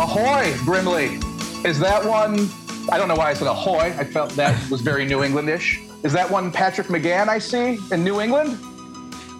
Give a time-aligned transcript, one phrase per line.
[0.00, 1.20] Ahoy, Brimley.
[1.62, 2.48] Is that one?
[2.90, 3.94] I don't know why I said ahoy.
[3.98, 5.78] I felt that was very New Englandish.
[6.02, 8.56] Is that one Patrick McGann I see in New England?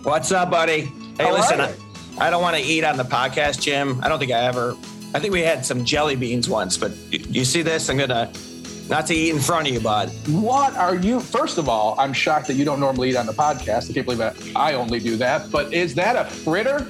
[0.03, 0.93] What's up, buddy?
[1.17, 1.62] Hey, listen.
[1.62, 1.75] I,
[2.18, 3.99] I don't want to eat on the podcast, Jim.
[4.03, 4.77] I don't think I ever.
[5.14, 7.89] I think we had some jelly beans once, but you, you see this?
[7.89, 8.31] I'm gonna
[8.90, 10.11] not to eat in front of you, bud.
[10.29, 11.21] What are you?
[11.21, 13.89] First of all, I'm shocked that you don't normally eat on the podcast.
[13.89, 15.50] I can't believe that I only do that.
[15.50, 16.81] But is that a fritter?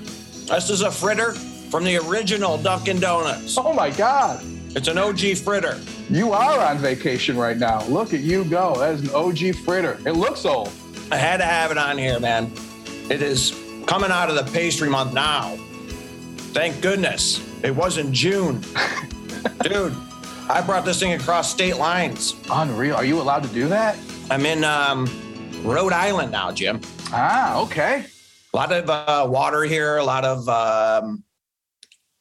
[0.46, 1.34] This is a fritter
[1.70, 3.56] from the original Dunkin' Donuts.
[3.56, 4.44] Oh my God.
[4.76, 5.80] It's an OG fritter.
[6.08, 7.84] You are on vacation right now.
[7.84, 8.76] Look at you go.
[8.76, 9.98] That is an OG fritter.
[10.06, 10.72] It looks old.
[11.12, 12.52] I had to have it on here, man.
[13.08, 13.54] It is
[13.86, 15.56] coming out of the pastry month now.
[16.52, 18.60] Thank goodness it wasn't June,
[19.62, 19.94] dude.
[20.48, 22.34] I brought this thing across state lines.
[22.50, 22.96] Unreal.
[22.96, 23.96] Are you allowed to do that?
[24.30, 25.08] I'm in um,
[25.62, 26.80] Rhode Island now, Jim.
[27.12, 28.06] Ah, okay.
[28.52, 31.22] A lot of uh, water here, a lot of um,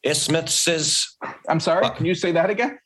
[0.02, 1.16] isthmuses.
[1.48, 1.88] I'm sorry.
[1.90, 2.78] Can you say that again?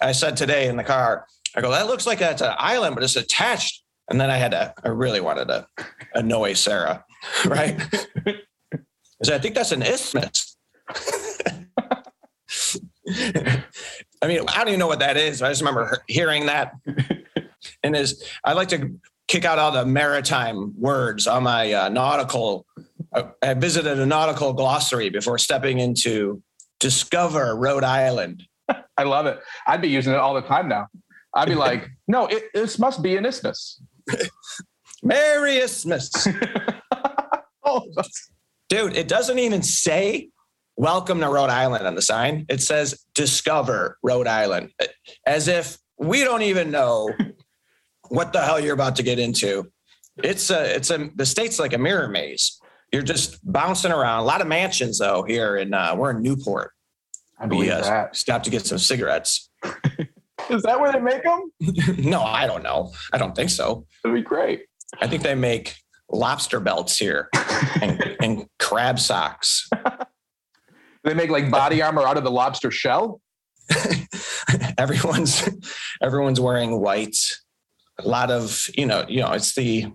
[0.00, 3.04] I said today in the car, I go, that looks like it's an island, but
[3.04, 3.82] it's attached.
[4.08, 5.66] And then I had to, I really wanted to
[6.14, 7.04] annoy Sarah,
[7.46, 7.80] right?
[8.26, 10.56] I said, I think that's an isthmus.
[14.22, 15.42] I mean, I don't even know what that is.
[15.42, 16.72] I just remember hearing that.
[17.82, 22.66] And is I like to kick out all the maritime words on my uh, nautical.
[23.14, 26.42] I, I visited a nautical glossary before stepping into
[26.80, 28.42] Discover Rhode Island.
[28.96, 29.38] I love it.
[29.66, 30.88] I'd be using it all the time now.
[31.34, 33.80] I'd be like, no, it, this must be an isthmus.
[35.02, 36.10] Merry Isthmus.
[38.68, 40.30] Dude, it doesn't even say
[40.76, 42.46] welcome to Rhode Island on the sign.
[42.48, 44.72] It says discover Rhode Island
[45.26, 47.10] as if we don't even know
[48.08, 49.70] what the hell you're about to get into.
[50.22, 52.60] It's a, it's a, the state's like a mirror maze.
[52.92, 54.20] You're just bouncing around.
[54.20, 56.72] A lot of mansions though here in, uh, we're in Newport.
[57.38, 58.16] I believe We uh, that.
[58.16, 59.48] stopped to get some cigarettes.
[60.50, 61.52] Is that where they make them?
[61.98, 62.92] no, I don't know.
[63.12, 63.86] I don't think so.
[64.02, 64.64] That'd be great.
[65.00, 65.76] I think they make
[66.10, 67.28] lobster belts here
[67.80, 69.68] and, and crab socks.
[71.04, 73.20] They make like body armor out of the lobster shell.
[74.78, 75.48] everyone's
[76.02, 77.16] everyone's wearing white.
[77.98, 79.86] A lot of you know, you know, it's the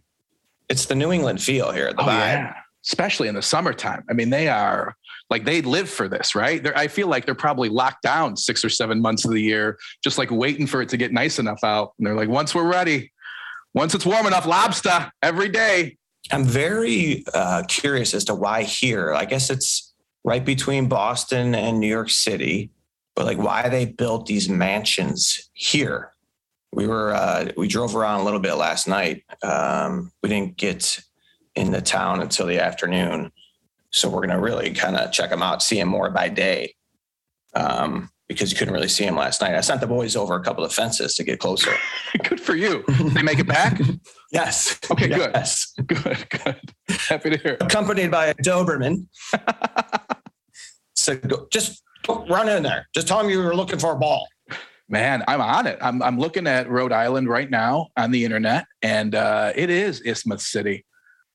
[0.69, 1.91] it's the New England feel here.
[1.93, 2.07] The Oh, vibe.
[2.07, 2.53] yeah.
[2.87, 4.03] Especially in the summertime.
[4.09, 4.95] I mean, they are
[5.29, 6.61] like they live for this, right?
[6.61, 9.77] They're, I feel like they're probably locked down six or seven months of the year,
[10.03, 11.93] just like waiting for it to get nice enough out.
[11.97, 13.11] And they're like, once we're ready,
[13.73, 15.97] once it's warm enough, lobster every day.
[16.31, 19.13] I'm very uh, curious as to why here.
[19.13, 22.71] I guess it's right between Boston and New York City,
[23.15, 26.11] but like why they built these mansions here.
[26.73, 29.23] We were uh, we drove around a little bit last night.
[29.43, 30.99] Um, we didn't get
[31.55, 33.31] in the town until the afternoon,
[33.91, 36.75] so we're gonna really kind of check them out, see them more by day,
[37.55, 39.55] um, because you couldn't really see them last night.
[39.55, 41.71] I sent the boys over a couple of fences to get closer.
[42.27, 42.83] Good for you.
[43.13, 43.79] They make it back.
[44.31, 44.77] Yes.
[44.91, 45.31] Okay, good.
[45.33, 45.71] Yes.
[45.85, 46.59] good, good.
[46.89, 47.57] Happy to hear.
[47.61, 49.07] accompanied by a Doberman.
[50.93, 52.89] so go, just run in there.
[52.93, 54.27] Just tell him you were looking for a ball.
[54.89, 55.77] Man, I'm on it.
[55.81, 60.01] I'm I'm looking at Rhode Island right now on the internet, and uh, it is
[60.01, 60.85] Isthmus City.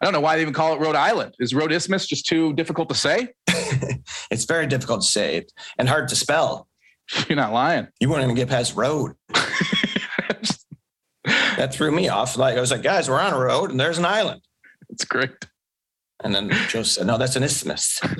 [0.00, 1.34] I don't know why they even call it Rhode Island.
[1.40, 3.28] Is Rhode Isthmus just too difficult to say?
[4.30, 5.46] It's very difficult to say
[5.78, 6.68] and hard to spell.
[7.28, 7.88] You're not lying.
[8.00, 9.12] You wouldn't even get past road.
[11.60, 12.38] That threw me off.
[12.38, 14.40] Like I was like, guys, we're on a road and there's an island.
[14.88, 15.30] That's great.
[16.24, 18.00] And then Joe said, no, that's an isthmus.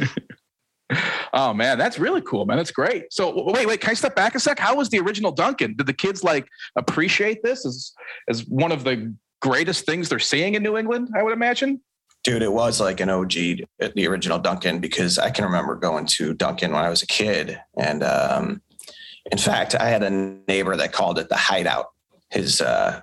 [1.32, 2.56] Oh man, that's really cool, man.
[2.56, 3.12] That's great.
[3.12, 4.58] So wait, wait, can I step back a sec?
[4.58, 5.76] How was the original Dunkin'?
[5.76, 7.92] Did the kids like appreciate this as
[8.28, 11.10] as one of the greatest things they're seeing in New England?
[11.16, 11.80] I would imagine.
[12.22, 13.34] Dude, it was like an OG,
[13.80, 17.06] at the original Dunkin', because I can remember going to Dunkin' when I was a
[17.06, 17.58] kid.
[17.78, 18.60] And um,
[19.32, 20.10] in fact, I had a
[20.46, 21.86] neighbor that called it the hideout.
[22.28, 23.00] His uh,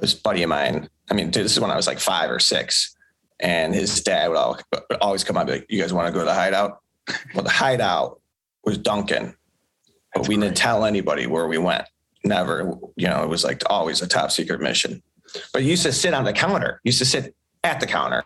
[0.00, 0.88] his buddy of mine.
[1.10, 2.94] I mean, dude, this is when I was like five or six,
[3.40, 4.54] and his dad would
[5.00, 6.80] always come up and be like, "You guys want to go to the hideout?"
[7.34, 8.20] Well, the hideout
[8.64, 9.34] was Dunkin',
[10.14, 11.84] but we didn't tell anybody where we went.
[12.24, 15.02] Never, you know, it was like always a top secret mission.
[15.52, 16.80] But you used to sit on the counter.
[16.84, 17.34] You used to sit
[17.64, 18.24] at the counter,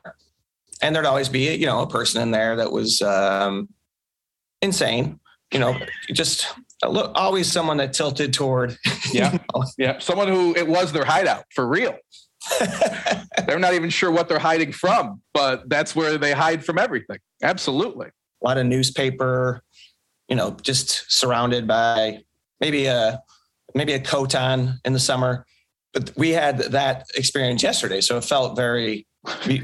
[0.82, 3.69] and there'd always be, you know, a person in there that was um,
[4.62, 5.20] insane.
[5.53, 5.79] You know,
[6.12, 6.47] just
[6.87, 8.76] look, always someone that tilted toward.
[9.12, 9.38] Yeah.
[9.79, 11.97] Yeah, someone who it was their hideout for real.
[13.47, 17.19] they're not even sure what they're hiding from, but that's where they hide from everything.
[17.43, 18.08] Absolutely.
[18.08, 19.62] a lot of newspaper,
[20.29, 22.19] you know, just surrounded by
[22.61, 23.23] maybe a
[23.75, 25.47] maybe a coat on in the summer.
[25.96, 29.06] But we had that experience yesterday, so it felt very,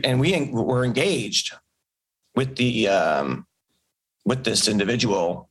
[0.03, 1.53] and we were engaged
[2.35, 3.47] with the um,
[4.25, 5.51] with this individual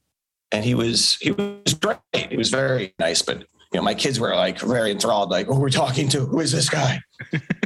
[0.51, 1.97] and he was he was great.
[2.13, 5.59] He was very nice, but you know, my kids were like very enthralled, like, "Who
[5.59, 6.25] we're talking to?
[6.25, 7.01] Who is this guy?"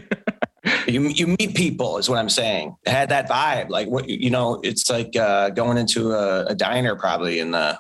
[0.88, 2.76] you you meet people, is what I'm saying.
[2.86, 4.60] It had that vibe, like what you know.
[4.64, 7.80] It's like uh, going into a, a diner probably in the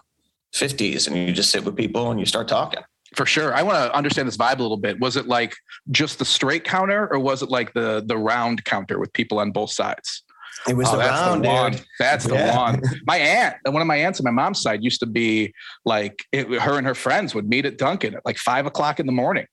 [0.56, 2.82] 50s, and you just sit with people and you start talking.
[3.16, 3.54] For sure.
[3.56, 5.00] I want to understand this vibe a little bit.
[5.00, 5.56] Was it like
[5.92, 9.52] just the straight counter or was it like the the round counter with people on
[9.52, 10.24] both sides?
[10.68, 11.72] It was Oh, the that's round, the one.
[11.74, 11.86] dude.
[12.00, 12.58] That's the Yeah.
[12.58, 12.82] one.
[13.06, 15.54] My aunt, one of my aunts on my mom's side used to be
[15.86, 19.06] like, it, her and her friends would meet at Dunkin' at like five o'clock in
[19.06, 19.46] the morning.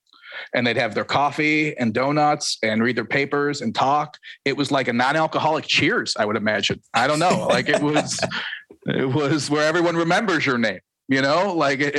[0.55, 4.17] And they'd have their coffee and donuts and read their papers and talk.
[4.43, 6.81] It was like a non-alcoholic cheers, I would imagine.
[6.95, 7.45] I don't know.
[7.47, 8.19] Like it was,
[8.87, 10.79] it was where everyone remembers your name.
[11.09, 11.95] You know, like it,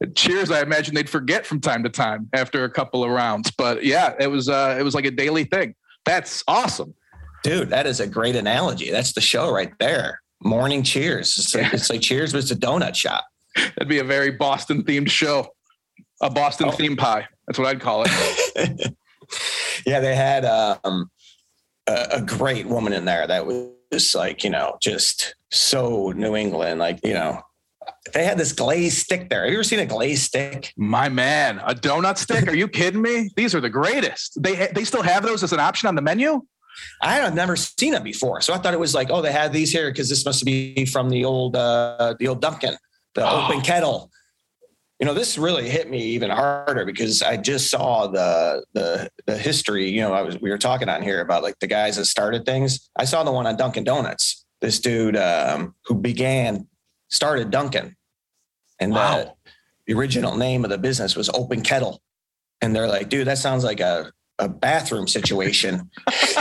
[0.00, 0.50] it- cheers.
[0.50, 3.50] I imagine they'd forget from time to time after a couple of rounds.
[3.50, 5.74] But yeah, it was uh, it was like a daily thing.
[6.04, 6.94] That's awesome.
[7.42, 8.90] Dude, that is a great analogy.
[8.90, 10.20] That's the show right there.
[10.42, 11.36] Morning cheers.
[11.38, 13.24] It's like, it's like cheers, but it's a donut shop.
[13.56, 15.48] That'd be a very Boston themed show.
[16.22, 16.72] A Boston Oh.
[16.72, 17.26] theme pie.
[17.46, 18.94] That's what I'd call it.
[19.86, 21.10] yeah, they had um,
[21.86, 26.78] a, a great woman in there that was like, you know, just so New England.
[26.78, 27.40] Like, you know,
[28.12, 29.42] they had this glazed stick there.
[29.42, 30.72] Have you ever seen a glazed stick?
[30.76, 32.48] My man, a donut stick?
[32.48, 33.30] Are you kidding me?
[33.36, 34.42] These are the greatest.
[34.42, 36.42] They they still have those as an option on the menu.
[37.02, 39.52] I had never seen them before, so I thought it was like, oh, they had
[39.52, 42.76] these here because this must be from the old uh, the old Dunkin',
[43.14, 43.44] the Oh.
[43.50, 44.10] open kettle.
[44.98, 49.36] You know, this really hit me even harder because I just saw the the the
[49.36, 49.88] history.
[49.90, 52.44] You know, I was we were talking on here about like the guys that started
[52.44, 52.88] things.
[52.96, 54.44] I saw the one on Dunkin' Donuts.
[54.60, 56.66] This dude um, who began
[57.10, 57.96] started Dunkin'.
[58.78, 59.16] and Wow.
[59.16, 59.34] the,
[59.86, 62.00] the original name of the business was Open Kettle.
[62.62, 65.90] And they're like, dude, that sounds like a a bathroom situation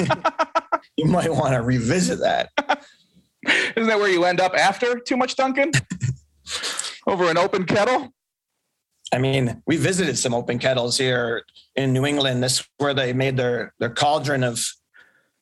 [0.95, 2.50] you might want to revisit that.
[3.75, 5.71] Isn't that where you end up after too much Dunkin'?
[7.07, 8.13] Over an open kettle?
[9.13, 11.44] I mean, we visited some open kettles here
[11.75, 12.42] in New England.
[12.44, 14.63] This is where they made their their cauldron of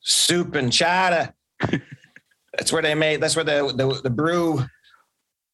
[0.00, 1.32] soup and chata.
[2.56, 3.20] that's where they made.
[3.20, 4.64] That's where the the, the brew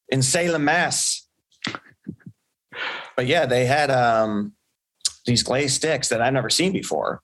[0.09, 1.27] in Salem, Mass.
[3.15, 4.53] But yeah, they had um
[5.25, 7.21] these glazed sticks that I've never seen before.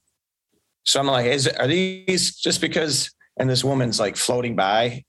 [0.85, 3.11] So I'm like, is are these just because?
[3.39, 5.03] And this woman's like floating by.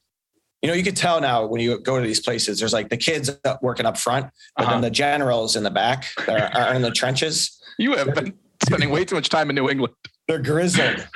[0.62, 2.58] You know, you could tell now when you go to these places.
[2.60, 3.30] There's like the kids
[3.62, 4.26] working up front,
[4.56, 4.72] but Uh-huh.
[4.74, 7.60] then the generals in the back that are, are in the trenches.
[7.78, 8.32] You have been
[8.64, 9.94] spending way too much time in New England.
[10.28, 11.06] They're grizzled.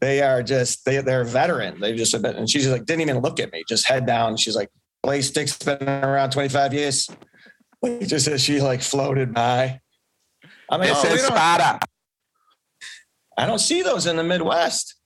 [0.00, 1.80] they are just they they're veteran.
[1.80, 4.36] They just and she's like didn't even look at me, just head down.
[4.36, 4.70] She's like,
[5.06, 7.08] Blaze Stick's been around 25 years.
[8.02, 9.80] Just as she like floated by.
[10.68, 11.78] I mean, It says Spada.
[13.38, 14.96] I don't see those in the Midwest.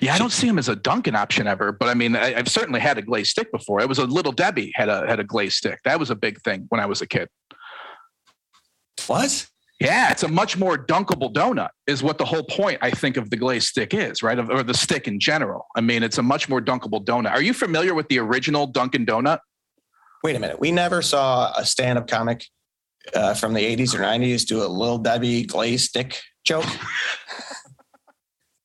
[0.00, 2.48] Yeah, I don't see them as a Dunkin' option ever, but I mean, I, I've
[2.48, 3.80] certainly had a glazed stick before.
[3.80, 5.78] It was a little Debbie had a had a glazed stick.
[5.84, 7.28] That was a big thing when I was a kid.
[9.06, 9.46] What?
[9.82, 13.30] Yeah, it's a much more dunkable donut, is what the whole point I think of
[13.30, 14.38] the glazed stick is, right?
[14.38, 15.66] Or the stick in general.
[15.74, 17.32] I mean, it's a much more dunkable donut.
[17.32, 19.40] Are you familiar with the original Dunkin' Donut?
[20.22, 20.60] Wait a minute.
[20.60, 22.46] We never saw a stand-up comic
[23.12, 26.66] uh, from the 80s or 90s do a little Debbie glaze stick joke.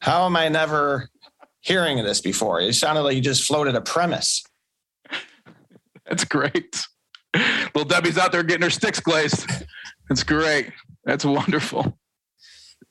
[0.01, 1.09] How am I never
[1.61, 2.61] hearing this before?
[2.61, 4.43] It sounded like you just floated a premise.
[6.05, 6.85] That's great.
[7.33, 9.49] Little Debbie's out there getting her sticks glazed.
[10.07, 10.71] That's great.
[11.07, 11.97] That's wonderful.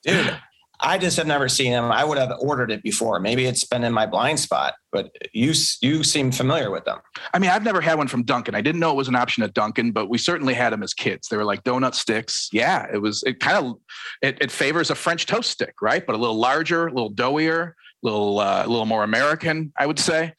[0.03, 0.35] Dude,
[0.79, 1.91] I just have never seen them.
[1.91, 3.19] I would have ordered it before.
[3.19, 6.97] Maybe it's been in my blind spot, but you you seem familiar with them.
[7.33, 8.55] I mean, I've never had one from Dunkin'.
[8.55, 10.95] I didn't know it was an option at Dunkin', but we certainly had them as
[10.95, 11.27] kids.
[11.29, 12.49] They were like donut sticks.
[12.51, 13.23] Yeah, it was.
[13.23, 13.75] It kind of
[14.23, 16.05] it, it favors a French toast stick, right?
[16.05, 19.85] But a little larger, a little doughier, a little uh, a little more American, I
[19.85, 20.33] would say.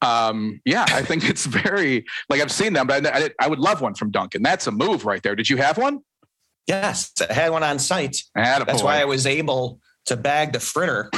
[0.00, 3.58] Um, yeah, I think it's very like I've seen them, but I, I, I would
[3.58, 4.42] love one from Dunkin'.
[4.42, 5.34] That's a move right there.
[5.34, 6.00] Did you have one?
[6.66, 8.16] Yes, I had one on site.
[8.36, 8.66] Attaboy.
[8.66, 11.10] That's why I was able to bag the fritter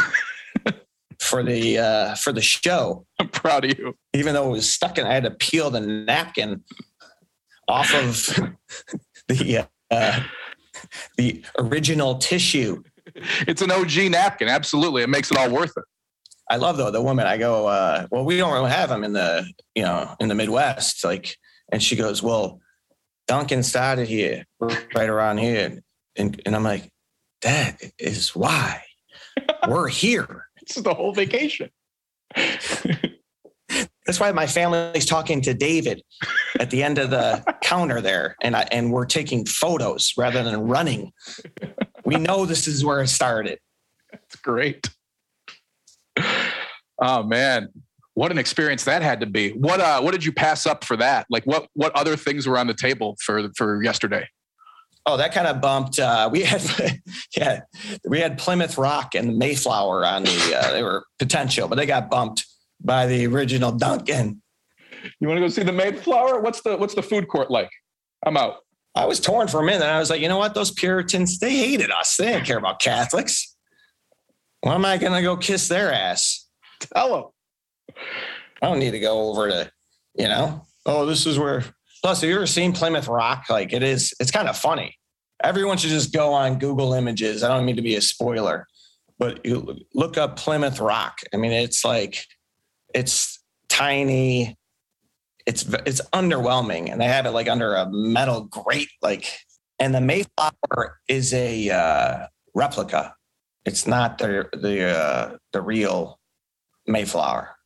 [1.21, 3.07] for the uh, for the show.
[3.19, 3.95] I'm proud of you.
[4.15, 6.63] even though it was stuck and I had to peel the napkin
[7.67, 8.55] off of
[9.29, 10.21] the uh,
[11.17, 12.83] the original tissue.
[13.47, 14.49] It's an OG napkin.
[14.49, 15.85] Absolutely, it makes it all worth it.
[16.51, 17.27] I love though the woman.
[17.27, 20.35] I go, uh, well, we don't really have them in the you know in the
[20.35, 21.37] Midwest, like,
[21.73, 22.61] and she goes, well,
[23.29, 25.81] Dunkin' started here, right around here,
[26.17, 26.91] and and I'm like,
[27.43, 28.83] that is why
[29.69, 30.47] we're here.
[30.67, 31.71] This is the whole vacation.
[32.35, 36.03] That's why my family's talking to David
[36.59, 40.63] at the end of the counter there, and I, and we're taking photos rather than
[40.63, 41.13] running.
[42.07, 43.59] We know this is where it started.
[44.11, 44.89] It's great.
[46.99, 47.69] Oh man.
[48.19, 49.51] What an experience that had to be.
[49.51, 51.29] What uh what did you pass up for that?
[51.31, 54.29] Like what what other things were on the table for for yesterday?
[55.07, 56.01] Oh, that kind of bumped.
[56.01, 56.61] Uh, we had,
[57.37, 57.61] yeah,
[58.09, 60.53] we had Plymouth Rock and Mayflower on the.
[60.61, 62.45] Uh, they were potential, but they got bumped
[62.81, 64.43] by the original Dunkin'.
[65.21, 66.41] You want to go see the Mayflower?
[66.41, 67.71] What's the what's the food court like?
[68.27, 68.57] I'm out.
[68.97, 69.85] I was torn for a minute.
[69.85, 70.55] I was like, you know what?
[70.55, 72.17] Those Puritans, they hated us.
[72.17, 73.55] They didn't care about Catholics.
[74.63, 76.49] Why am I going to go kiss their ass?
[76.81, 77.25] Tell them.
[78.61, 79.71] I don't need to go over to,
[80.15, 81.65] you know, oh, this is where.
[82.03, 83.47] Plus, have you ever seen Plymouth Rock?
[83.51, 84.97] Like it is, it's kind of funny.
[85.43, 87.43] Everyone should just go on Google Images.
[87.43, 88.67] I don't mean to be a spoiler,
[89.19, 91.19] but you look up Plymouth Rock.
[91.33, 92.25] I mean, it's like,
[92.95, 93.39] it's
[93.69, 94.57] tiny.
[95.47, 98.91] It's it's underwhelming, and they have it like under a metal grate.
[99.01, 99.27] Like,
[99.79, 103.15] and the Mayflower is a uh, replica.
[103.65, 106.19] It's not the the uh, the real
[106.87, 107.58] Mayflower.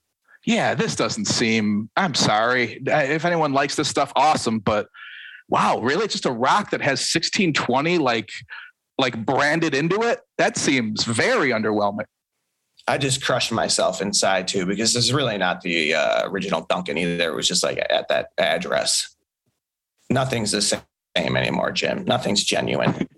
[0.45, 1.89] Yeah, this doesn't seem.
[1.97, 2.83] I'm sorry.
[2.85, 4.59] If anyone likes this stuff, awesome.
[4.59, 4.89] But
[5.49, 6.05] wow, really?
[6.05, 8.31] It's just a rock that has 1620 like
[8.99, 10.21] like branded into it.
[10.39, 12.07] That seems very underwhelming.
[12.89, 16.99] I just crushed myself inside too because this is really not the uh, original Dunkin'
[16.99, 17.31] either.
[17.31, 19.15] It was just like at that address.
[20.11, 22.05] Nothing's the same anymore, Jim.
[22.05, 23.09] Nothing's genuine.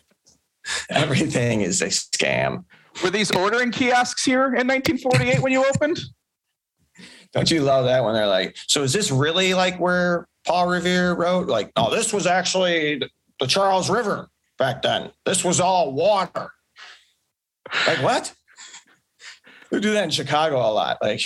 [0.90, 2.64] Everything is a scam.
[3.02, 6.00] Were these ordering kiosks here in 1948 when you opened?
[7.32, 11.14] Don't you love that when they're like, so is this really like where Paul Revere
[11.14, 11.48] wrote?
[11.48, 13.02] Like, no, this was actually
[13.38, 15.10] the Charles River back then.
[15.24, 16.50] This was all water.
[17.86, 18.34] Like, what?
[19.70, 20.98] We do that in Chicago a lot.
[21.00, 21.20] Like,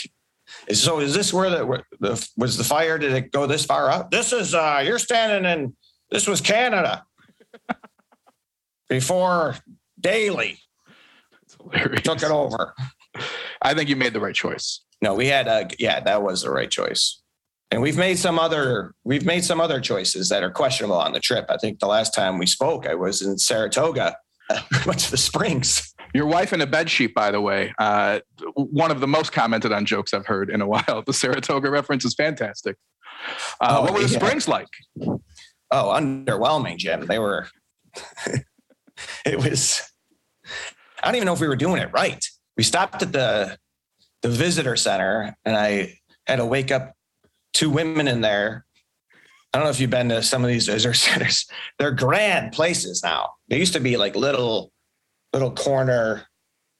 [0.72, 2.98] so is this where the, the was the fire?
[2.98, 4.10] Did it go this far up?
[4.10, 5.74] This is uh you're standing in
[6.10, 7.04] this was Canada
[8.88, 9.56] before
[10.00, 10.58] Daly
[12.02, 12.74] took it over.
[13.62, 14.84] I think you made the right choice.
[15.04, 17.20] No, we had a yeah, that was the right choice.
[17.70, 21.20] And we've made some other we've made some other choices that are questionable on the
[21.20, 21.44] trip.
[21.50, 24.16] I think the last time we spoke, I was in Saratoga.
[24.86, 25.94] went to the Springs.
[26.14, 28.20] Your wife in a bed sheet, by the way, uh,
[28.54, 31.02] one of the most commented on jokes I've heard in a while.
[31.06, 32.76] The Saratoga reference is fantastic.
[33.60, 34.18] Uh, oh, what were the yeah.
[34.18, 34.68] Springs like?
[34.98, 35.20] Oh,
[35.70, 37.06] underwhelming, Jim.
[37.06, 37.48] They were.
[39.26, 39.82] it was.
[41.02, 42.24] I don't even know if we were doing it right.
[42.56, 43.58] We stopped at the
[44.24, 46.96] the visitor center, and I had to wake up
[47.52, 48.64] two women in there.
[49.52, 51.46] I don't know if you've been to some of these visitor centers.
[51.78, 53.34] They're grand places now.
[53.48, 54.72] They used to be like little,
[55.34, 56.22] little corner,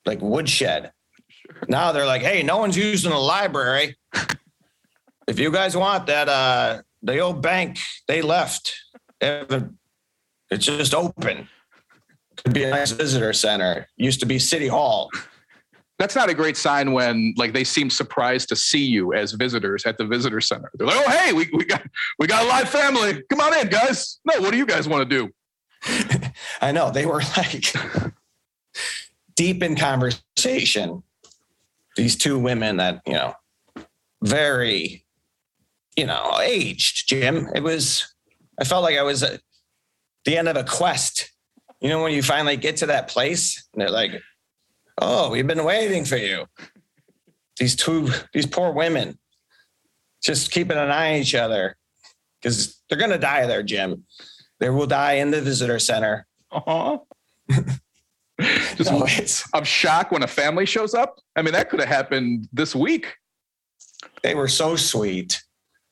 [0.07, 0.91] like woodshed.
[1.69, 3.95] Now they're like, hey, no one's using the library.
[5.29, 8.75] if you guys want that, uh, the old bank they left,
[9.21, 11.47] it's just open.
[12.39, 13.87] Could be a nice visitor center.
[13.99, 15.11] Used to be City Hall
[15.99, 19.87] that's not a great sign when like they seem surprised to see you as visitors
[19.87, 20.71] at the visitor center.
[20.75, 21.83] They're like, "Oh, hey, we, we got
[22.19, 23.23] we got a live family.
[23.31, 25.31] Come on in, guys." No, what do you guys want to do?
[26.61, 27.73] I know they were like
[29.37, 31.03] deep in conversation.
[31.97, 33.35] These two women that you know,
[34.21, 35.05] very,
[35.97, 37.09] you know, aged.
[37.09, 38.13] Jim, it was.
[38.59, 39.41] I felt like I was at
[40.25, 41.31] the end of a quest.
[41.81, 44.13] You know, when you finally get to that place, and they're like,
[44.99, 46.47] Oh, we've been waiting for you.
[47.59, 49.19] These two, these poor women,
[50.23, 51.77] just keeping an eye on each other
[52.41, 54.05] because they're going to die there, Jim.
[54.61, 56.27] They will die in the visitor center.
[56.51, 56.99] Uh-huh.
[58.77, 59.07] just no,
[59.53, 61.19] I'm shocked when a family shows up.
[61.37, 63.15] I mean, that could have happened this week.
[64.23, 65.43] They were so sweet,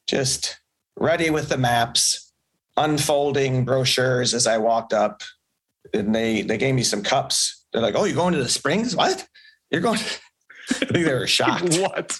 [0.08, 0.60] just
[0.96, 2.32] ready with the maps,
[2.76, 5.22] unfolding brochures as I walked up,
[5.92, 8.94] and they they gave me some cups they're like, "Oh, you're going to the Springs?
[8.96, 9.26] What?
[9.70, 9.98] You're going?"
[10.70, 11.76] I think they were shocked.
[11.78, 12.18] what?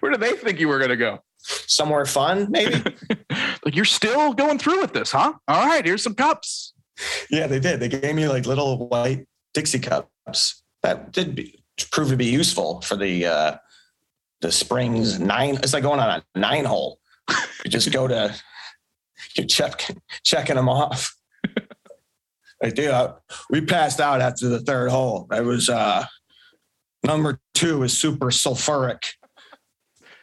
[0.00, 1.20] Where do they think you were going to go?
[1.38, 2.82] Somewhere fun, maybe.
[3.64, 5.34] like you're still going through with this, huh?
[5.48, 6.74] All right, here's some cups.
[7.30, 7.80] Yeah, they did.
[7.80, 10.62] They gave me like little white Dixie cups.
[10.82, 13.56] That did be, prove to be useful for the uh,
[14.40, 15.56] the Springs nine.
[15.56, 17.00] It's like going on a nine hole.
[17.64, 18.34] You just go to
[19.36, 19.90] you check
[20.24, 21.14] checking them off.
[22.62, 23.14] Like, dude, uh,
[23.50, 25.26] we passed out after the third hole.
[25.32, 26.06] It was uh,
[27.02, 29.04] number two is super sulfuric.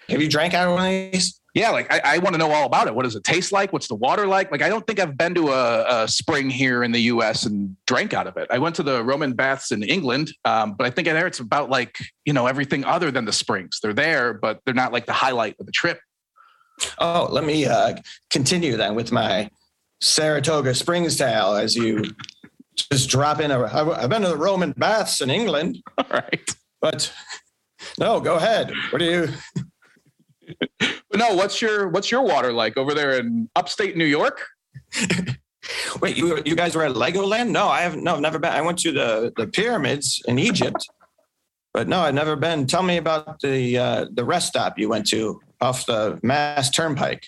[0.09, 1.39] Have you drank out of one of these?
[1.53, 2.95] Yeah, like I, I want to know all about it.
[2.95, 3.73] What does it taste like?
[3.73, 4.51] What's the water like?
[4.51, 7.45] Like I don't think I've been to a, a, spring here in the U.S.
[7.45, 8.47] and drank out of it.
[8.50, 11.69] I went to the Roman baths in England, um, but I think there it's about
[11.69, 13.79] like you know everything other than the springs.
[13.83, 16.00] They're there, but they're not like the highlight of the trip.
[17.00, 17.95] Oh, let me uh,
[18.29, 19.50] continue then with my
[20.01, 22.03] Saratoga Springs tale as you
[22.75, 23.51] just drop in.
[23.51, 25.81] A, I've been to the Roman baths in England.
[25.98, 26.55] All right.
[26.81, 27.12] But
[28.00, 28.72] No, go ahead.
[28.89, 29.27] What do you?
[31.15, 34.41] no, what's your what's your water like over there in upstate New York?
[36.01, 37.51] Wait, you you guys were at Legoland?
[37.51, 38.03] No, I haven't.
[38.03, 38.51] No, I've never been.
[38.51, 40.88] I went to the the pyramids in Egypt,
[41.74, 42.65] but no, I've never been.
[42.65, 47.27] Tell me about the uh, the rest stop you went to off the Mass Turnpike.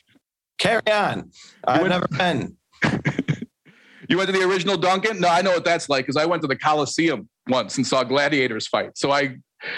[0.58, 1.32] Carry on.
[1.66, 2.58] I've went, never been.
[4.10, 5.20] you went to the original Dunkin'?
[5.20, 8.04] No, I know what that's like because I went to the Coliseum once and saw
[8.04, 8.98] gladiators fight.
[8.98, 9.38] So I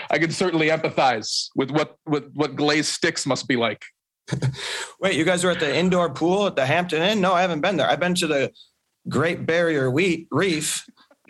[0.09, 3.83] I can certainly empathize with what with what glazed sticks must be like.
[5.00, 7.21] Wait, you guys were at the indoor pool at the Hampton Inn?
[7.21, 7.88] No, I haven't been there.
[7.88, 8.51] I've been to the
[9.07, 10.85] Great Barrier Reef.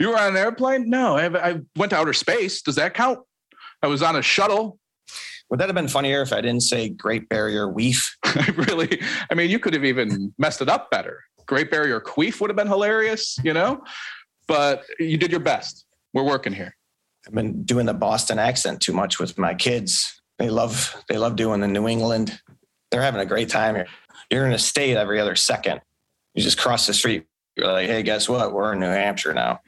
[0.00, 0.88] you were on an airplane?
[0.88, 2.62] No, I, I went to outer space.
[2.62, 3.18] Does that count?
[3.82, 4.78] I was on a shuttle.
[5.50, 8.08] Would that have been funnier if I didn't say Great Barrier Weef?
[8.68, 9.00] really?
[9.30, 11.22] I mean, you could have even messed it up better.
[11.46, 13.82] Great Barrier Queef would have been hilarious, you know?
[14.48, 15.86] But you did your best.
[16.12, 16.74] We're working here.
[17.26, 20.20] I've been doing the Boston accent too much with my kids.
[20.38, 22.38] They love they love doing the New England.
[22.90, 23.86] They're having a great time here.
[24.30, 25.80] You're in a state every other second.
[26.34, 27.26] You just cross the street.
[27.56, 28.52] You're like, hey, guess what?
[28.52, 29.60] We're in New Hampshire now.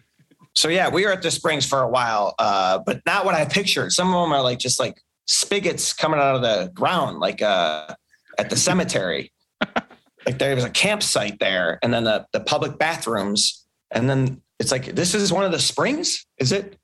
[0.54, 3.44] So yeah, we were at the Springs for a while, uh, but not what I
[3.44, 3.92] pictured.
[3.92, 7.94] Some of them are like just like spigots coming out of the ground, like uh,
[8.38, 9.32] at the cemetery.
[10.26, 14.73] like there was a campsite there, and then the the public bathrooms, and then it's
[14.73, 16.26] like this is one of the springs.
[16.38, 16.76] Is it?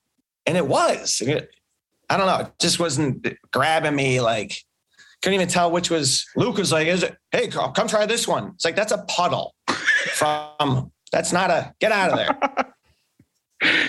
[0.47, 1.23] And it was.
[2.11, 2.41] I don't know.
[2.41, 4.21] It just wasn't grabbing me.
[4.21, 4.55] Like,
[5.23, 6.27] couldn't even tell which was.
[6.37, 7.17] Luke was like, "Is it?
[7.33, 9.55] Hey, come, come try this one." It's like that's a puddle.
[10.15, 12.75] From that's not a get out of there.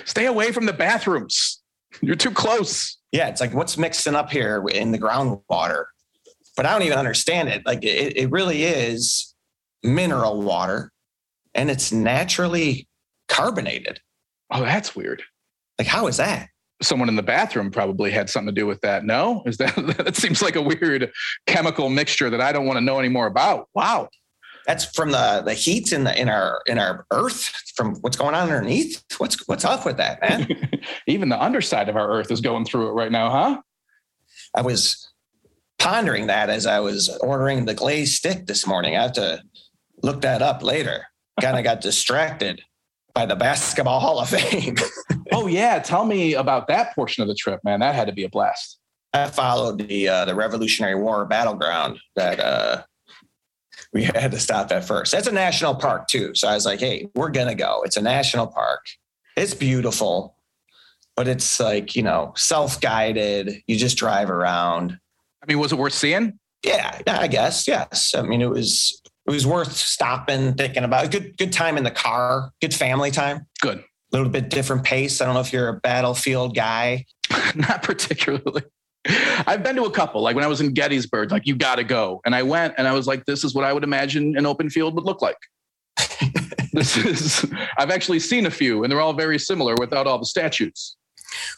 [0.05, 1.62] Stay away from the bathrooms.
[2.01, 2.97] You're too close.
[3.11, 5.85] Yeah, it's like what's mixing up here in the groundwater,
[6.57, 7.65] but I don't even understand it.
[7.65, 9.33] Like it, it really is
[9.83, 10.91] mineral water,
[11.53, 12.87] and it's naturally
[13.27, 13.99] carbonated.
[14.51, 15.23] Oh, that's weird.
[15.79, 16.49] Like, how is that?
[16.81, 19.05] Someone in the bathroom probably had something to do with that.
[19.05, 21.11] No, is that that seems like a weird
[21.48, 23.70] chemical mixture that I don't want to know any more about.
[23.74, 24.09] Wow.
[24.67, 28.35] That's from the the heat in the in our in our earth from what's going
[28.35, 29.03] on underneath.
[29.17, 30.69] What's what's up with that, man?
[31.07, 33.61] Even the underside of our earth is going through it right now, huh?
[34.55, 35.11] I was
[35.77, 38.95] pondering that as I was ordering the glazed stick this morning.
[38.95, 39.41] I have to
[40.01, 41.05] look that up later.
[41.41, 42.61] Kind of got distracted
[43.13, 44.77] by the Basketball Hall of Fame.
[45.31, 47.81] oh yeah, tell me about that portion of the trip, man.
[47.81, 48.79] That had to be a blast.
[49.13, 52.83] I followed the uh, the Revolutionary War battleground that uh,
[53.96, 55.14] we had to stop at first.
[55.14, 57.81] That's a national park too, so I was like, "Hey, we're gonna go.
[57.86, 58.86] It's a national park.
[59.38, 60.36] It's beautiful,
[61.16, 63.64] but it's like you know self guided.
[63.68, 65.00] You just drive around.
[65.42, 66.38] I mean, was it worth seeing?
[66.62, 68.14] Yeah, I guess yes.
[68.14, 71.10] I mean, it was it was worth stopping, thinking about.
[71.10, 72.51] Good, good time in the car.
[72.60, 73.48] Good family time.
[73.62, 73.79] Good.
[73.79, 75.22] A little bit different pace.
[75.22, 77.05] I don't know if you're a battlefield guy.
[77.55, 78.64] Not particularly.
[79.48, 80.22] I've been to a couple.
[80.22, 82.87] Like when I was in Gettysburg, like you got to go, and I went, and
[82.87, 85.37] I was like, this is what I would imagine an open field would look like.
[86.74, 87.46] this is.
[87.77, 90.96] I've actually seen a few, and they're all very similar without all the statues.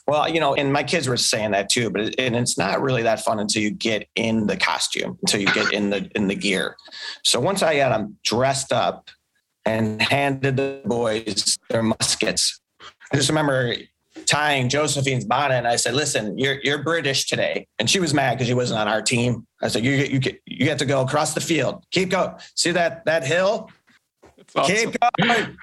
[0.08, 2.82] Well, you know, and my kids were saying that too, but it, and it's not
[2.82, 6.28] really that fun until you get in the costume, until you get in the in
[6.28, 6.76] the gear.
[7.24, 9.10] So once I got them dressed up
[9.66, 12.60] and handed the boys their muskets,
[13.12, 13.76] I just remember
[14.28, 18.36] tying Josephine's bonnet, and I said, "Listen, you're you're British today," and she was mad
[18.36, 19.48] because she wasn't on our team.
[19.62, 21.84] I said, "You you you have to go across the field.
[21.92, 22.34] Keep going.
[22.56, 23.72] See that that hill?
[24.56, 24.76] Awesome.
[24.76, 25.58] Keep going."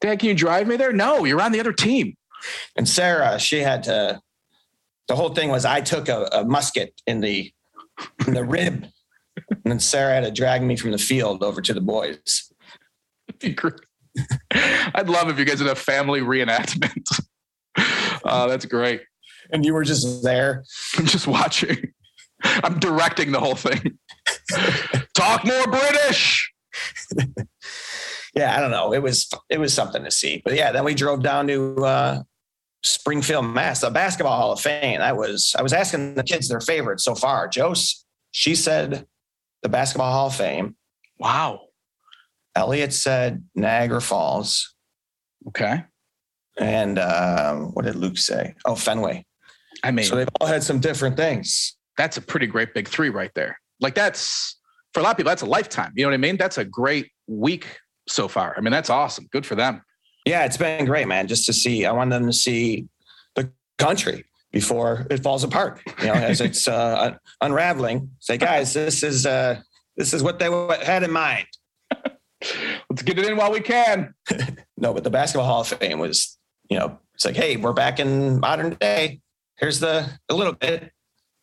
[0.00, 0.92] Dad, can you drive me there?
[0.92, 2.14] No, you're on the other team.
[2.76, 4.20] And Sarah, she had to.
[5.08, 7.52] The whole thing was I took a, a musket in the
[8.26, 8.86] in the rib,
[9.50, 12.52] and then Sarah had to drag me from the field over to the boys.
[14.94, 17.20] I'd love if you guys did a family reenactment.
[18.24, 19.02] Uh, that's great.
[19.52, 20.64] And you were just there.
[20.96, 21.92] I'm just watching.
[22.42, 23.98] I'm directing the whole thing.
[25.14, 26.50] Talk more British.
[28.34, 28.94] yeah, I don't know.
[28.94, 30.40] It was it was something to see.
[30.42, 32.22] But yeah, then we drove down to uh,
[32.82, 35.00] Springfield, Mass, the Basketball Hall of Fame.
[35.00, 37.46] I was I was asking the kids their favorite so far.
[37.48, 39.06] Joe's she said
[39.62, 40.76] the Basketball Hall of Fame.
[41.18, 41.68] Wow.
[42.54, 44.74] Elliot said Niagara Falls.
[45.48, 45.84] Okay.
[46.58, 48.54] And um, what did Luke say?
[48.64, 49.24] Oh, Fenway.
[49.82, 51.76] I mean, so they've all had some different things.
[51.96, 53.58] That's a pretty great big three right there.
[53.80, 54.56] Like that's
[54.92, 55.92] for a lot of people, that's a lifetime.
[55.96, 56.36] You know what I mean?
[56.36, 58.54] That's a great week so far.
[58.56, 59.28] I mean, that's awesome.
[59.32, 59.82] Good for them.
[60.24, 61.26] Yeah, it's been great, man.
[61.26, 62.86] Just to see, I want them to see
[63.34, 65.82] the country before it falls apart.
[66.00, 68.10] You know, as it's uh, unraveling.
[68.20, 69.60] Say, guys, this is uh,
[69.96, 70.50] this is what they
[70.84, 71.46] had in mind.
[72.90, 74.14] Let's get it in while we can.
[74.76, 76.38] no, but the Basketball Hall of Fame was,
[76.74, 79.20] you know, it's like, hey, we're back in modern day.
[79.58, 80.90] here's the a little bit.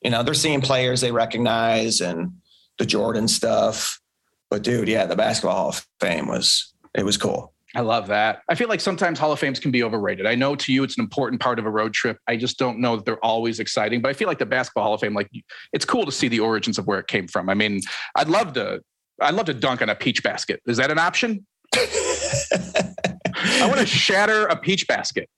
[0.02, 2.34] You know, they're seeing players they recognize and
[2.78, 4.02] the Jordan stuff.
[4.50, 7.54] But dude, yeah, the basketball Hall of Fame was it was cool.
[7.74, 8.41] I love that.
[8.50, 10.26] I feel like sometimes Hall of Fames can be overrated.
[10.26, 12.17] I know to you it's an important part of a road trip.
[12.28, 14.02] I just don't know that they're always exciting.
[14.02, 15.32] But I feel like the basketball Hall of Fame, like
[15.72, 17.48] it's cool to see the origins of where it came from.
[17.48, 17.80] I mean,
[18.17, 18.82] I'd love to
[19.22, 20.62] I'd love to dunk on a peach basket.
[20.67, 21.46] Is that an option?
[23.43, 25.30] I want to shatter a peach basket.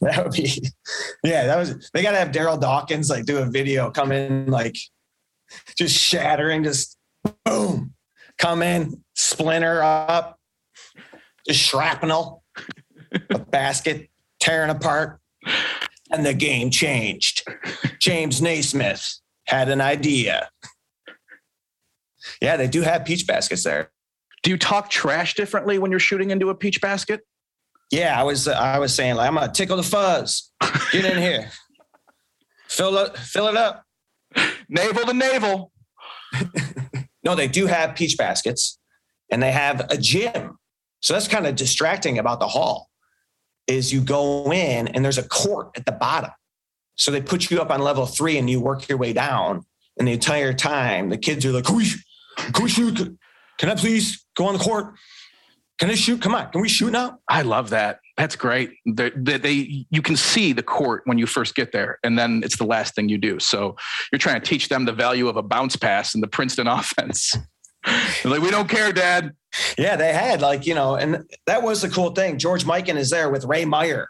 [0.00, 0.60] That would be,
[1.22, 1.46] yeah.
[1.46, 1.90] That was.
[1.92, 4.76] They got to have Darryl Dawkins like do a video, come in like
[5.78, 6.98] just shattering, just
[7.44, 7.94] boom,
[8.38, 10.38] come in, splinter up,
[11.46, 12.42] just shrapnel,
[13.30, 14.08] a basket
[14.40, 15.20] tearing apart,
[16.10, 17.46] and the game changed.
[18.00, 20.48] James Naismith had an idea.
[22.40, 23.90] Yeah, they do have peach baskets there.
[24.44, 27.22] Do you talk trash differently when you're shooting into a peach basket?
[27.90, 30.52] Yeah, I was I was saying like I'm gonna tickle the fuzz.
[30.92, 31.50] Get in here.
[32.68, 33.84] fill it fill it up.
[34.68, 35.72] Navel to navel.
[37.24, 38.78] no, they do have peach baskets
[39.30, 40.58] and they have a gym.
[41.00, 42.90] So that's kind of distracting about the hall.
[43.66, 46.30] Is you go in and there's a court at the bottom.
[46.96, 49.64] So they put you up on level three and you work your way down.
[49.98, 51.86] And the entire time the kids are like, can we,
[52.52, 53.16] can we shoot?
[53.58, 54.94] Can I please go on the court?
[55.78, 56.22] Can I shoot?
[56.22, 57.18] Come on, can we shoot now?
[57.28, 57.98] I love that.
[58.16, 58.70] That's great.
[58.86, 62.42] They, they, they, you can see the court when you first get there, and then
[62.44, 63.40] it's the last thing you do.
[63.40, 63.76] So
[64.12, 67.36] you're trying to teach them the value of a bounce pass in the Princeton offense.
[68.24, 69.34] like, we don't care, Dad.
[69.76, 72.38] Yeah, they had like you know, and that was the cool thing.
[72.38, 74.08] George Mikan is there with Ray Meyer,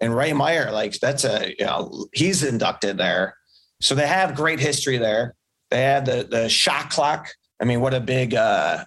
[0.00, 3.36] and Ray Meyer, like that's a you know, he's inducted there.
[3.80, 5.34] So they have great history there.
[5.70, 7.28] They had the the shot clock.
[7.60, 8.84] I mean, what a big uh,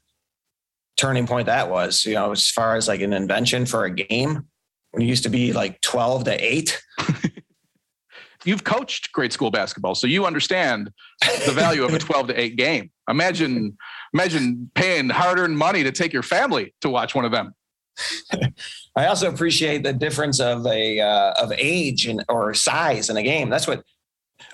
[0.98, 4.46] turning point that was, you know, as far as like an invention for a game
[4.92, 6.82] when it used to be like 12 to 8.
[8.46, 10.92] You've coached grade school basketball, so you understand
[11.46, 12.92] the value of a 12 to 8 game.
[13.10, 13.78] Imagine
[14.14, 17.54] imagine paying hard-earned money to take your family to watch one of them.
[18.96, 23.24] I also appreciate the difference of a uh, of age and or size in a
[23.24, 23.50] game.
[23.50, 23.84] That's what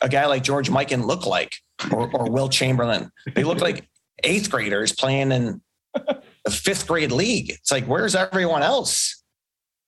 [0.01, 1.55] a guy like George Mikan looked like,
[1.91, 3.11] or, or Wilt Chamberlain.
[3.35, 3.87] They look like
[4.23, 5.61] eighth graders playing in
[6.45, 7.51] a fifth grade league.
[7.51, 9.23] It's like, where's everyone else?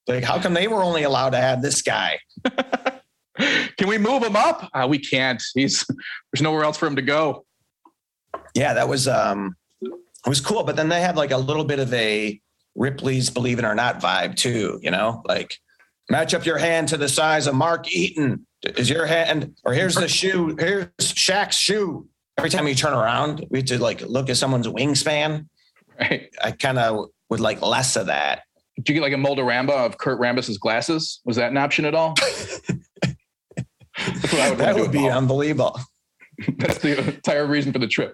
[0.08, 2.20] Like, how come they were only allowed to have this guy?
[3.38, 4.70] Can we move him up?
[4.74, 5.42] Uh, we can't.
[5.54, 7.46] He's there's nowhere else for him to go.
[8.56, 10.64] Yeah, that was um it was cool.
[10.64, 12.40] But then they had like a little bit of a
[12.76, 15.58] Ripley's Believe It or Not vibe too, you know, like
[16.10, 18.48] match up your hand to the size of Mark Eaton.
[18.64, 22.08] Is your hand or here's the shoe, here's Shaq's shoe.
[22.38, 25.48] Every time you turn around, we had to like look at someone's wingspan.
[26.00, 26.30] Right.
[26.44, 28.44] I kind of would like less of that.
[28.76, 31.20] Did you get like a Mold-A-Rama of Kurt Rambis's glasses?
[31.26, 32.16] Was that an option at all?
[33.98, 35.80] would that would be unbelievable.
[36.58, 38.14] That's the entire reason for the trip.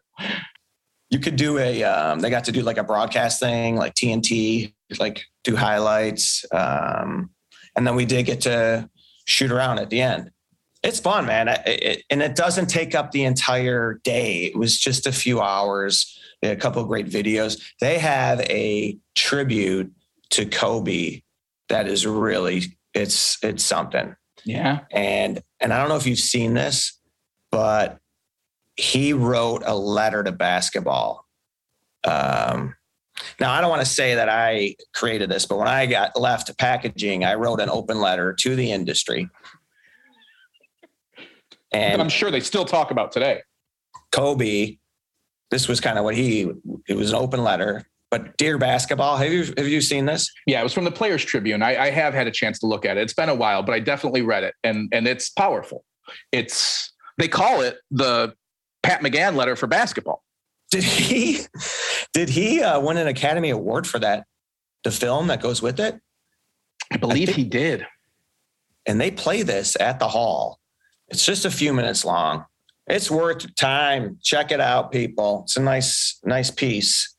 [1.10, 1.84] You could do a.
[1.84, 7.30] Um, they got to do like a broadcast thing, like TNT, like do highlights, um,
[7.76, 8.90] and then we did get to
[9.26, 10.32] shoot around at the end.
[10.84, 14.44] It's fun, man, it, it, and it doesn't take up the entire day.
[14.44, 16.20] It was just a few hours
[16.52, 17.62] a couple of great videos.
[17.80, 19.92] They have a tribute
[20.32, 21.22] to Kobe
[21.70, 24.16] that is really it's it's something.
[24.46, 24.82] Yeah.
[24.92, 27.00] And and I don't know if you've seen this,
[27.52, 28.00] but
[28.76, 31.26] he wrote a letter to basketball.
[32.04, 32.76] Um,
[33.40, 36.56] now I don't want to say that I created this, but when I got left
[36.58, 39.30] packaging, I wrote an open letter to the industry.
[41.74, 43.42] And I'm sure they still talk about today.
[44.12, 44.78] Kobe
[45.54, 46.50] this was kind of what he
[46.88, 50.32] it was an open letter but dear basketball have you have you seen this?
[50.48, 51.62] Yeah it was from the players tribune.
[51.62, 53.02] I, I, have had a chance to look at it.
[53.02, 55.86] It's been a while but i definitely read it and and it's powerful.
[56.32, 58.34] It's they call it the
[58.82, 60.24] pat mcgann letter for basketball.
[60.72, 61.42] Did he
[62.14, 64.26] did he uh, win an academy award for that
[64.84, 66.00] the film that goes with it?
[66.92, 67.86] I believe I think, he did.
[68.88, 70.60] And they play this at the hall
[71.14, 72.46] it's just a few minutes long
[72.88, 74.18] it's worth time.
[74.22, 75.44] Check it out, people.
[75.44, 77.16] It's a nice, nice piece.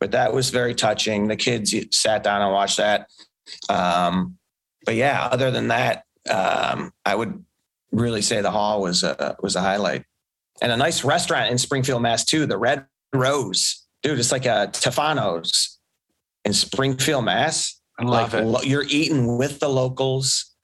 [0.00, 1.26] But that was very touching.
[1.26, 3.08] The kids sat down and watched that.
[3.68, 4.38] Um,
[4.84, 7.44] but yeah, other than that, um, I would
[7.90, 10.04] really say the hall was a was a highlight.
[10.62, 12.24] And a nice restaurant in Springfield, Mass.
[12.24, 12.46] too.
[12.46, 14.18] The Red Rose, dude.
[14.18, 15.78] It's like a Tefano's
[16.44, 17.80] in Springfield, Mass.
[17.98, 18.68] I love like, it.
[18.68, 20.54] You're eating with the locals,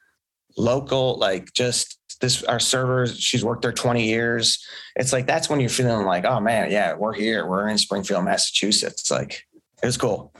[0.56, 5.60] local, like just this our server she's worked there 20 years it's like that's when
[5.60, 9.46] you're feeling like oh man yeah we're here we're in springfield massachusetts like
[9.82, 10.32] it was cool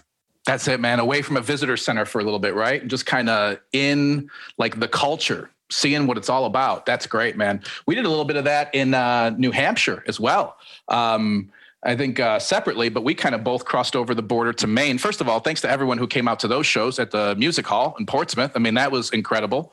[0.46, 3.28] that's it man away from a visitor center for a little bit right just kind
[3.28, 6.86] of in like the culture seeing what it's all about.
[6.86, 7.62] That's great, man.
[7.86, 10.56] We did a little bit of that in uh, New Hampshire as well.
[10.88, 11.50] Um,
[11.82, 14.96] I think uh, separately, but we kind of both crossed over the border to Maine.
[14.96, 17.66] First of all, thanks to everyone who came out to those shows at the music
[17.66, 18.52] hall in Portsmouth.
[18.54, 19.72] I mean, that was incredible.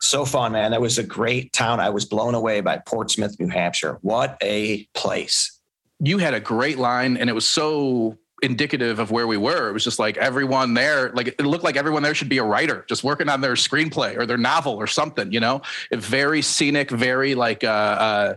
[0.00, 0.70] So fun, man.
[0.70, 1.78] That was a great town.
[1.78, 3.98] I was blown away by Portsmouth, New Hampshire.
[4.00, 5.58] What a place.
[6.02, 9.68] You had a great line, and it was so indicative of where we were.
[9.68, 12.44] It was just like everyone there, like it looked like everyone there should be a
[12.44, 15.60] writer, just working on their screenplay or their novel or something, you know?
[15.92, 18.34] Very scenic, very like uh, uh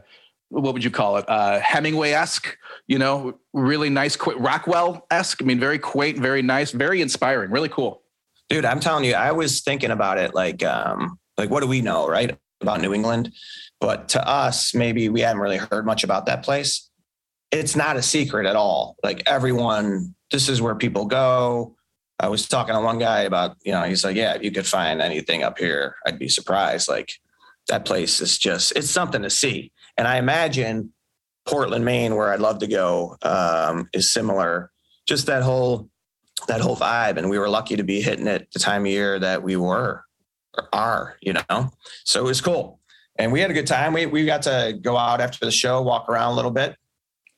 [0.49, 1.26] what would you call it?
[1.28, 5.41] Uh, Hemingway-esque, you know, really nice, Rockwell-esque.
[5.41, 8.04] I mean, very quaint, very nice, very inspiring, really cool.
[8.49, 11.82] Dude, I'm telling you, I was thinking about it like um like what do we
[11.82, 12.38] know, right?
[12.62, 13.32] About New England.
[13.80, 16.89] But to us, maybe we haven't really heard much about that place
[17.54, 18.98] it's not a secret at all.
[19.04, 21.76] Like everyone, this is where people go.
[22.19, 24.65] I was talking to one guy about, you know, he's like, yeah, if you could
[24.65, 26.89] find anything up here, I'd be surprised.
[26.89, 27.13] Like
[27.67, 29.72] that place is just, it's something to see.
[29.98, 30.93] And I imagine
[31.46, 34.72] Portland, Maine, where I'd love to go, um, is similar.
[35.06, 35.89] Just that whole,
[36.48, 37.17] that whole vibe.
[37.17, 40.04] And we were lucky to be hitting it the time of year that we were
[40.71, 41.71] are, you know?
[42.03, 42.79] So it was cool.
[43.17, 43.93] And we had a good time.
[43.93, 46.75] We, we got to go out after the show, walk around a little bit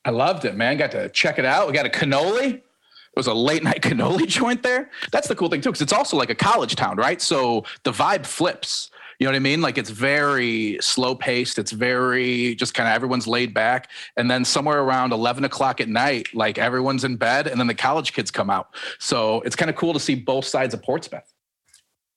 [0.06, 0.78] I loved it, man.
[0.78, 1.67] Got to check it out.
[1.67, 2.54] We got a cannoli.
[2.54, 2.63] It
[3.17, 4.91] was a late night cannoli joint there.
[5.12, 7.21] That's the cool thing too, because it's also like a college town, right?
[7.21, 8.91] So the vibe flips.
[9.19, 9.62] You know what I mean?
[9.62, 11.58] Like it's very slow paced.
[11.58, 13.89] It's very just kind of everyone's laid back.
[14.17, 17.73] And then somewhere around 11 o'clock at night, like everyone's in bed and then the
[17.73, 18.75] college kids come out.
[18.99, 21.34] So it's kind of cool to see both sides of Portsmouth.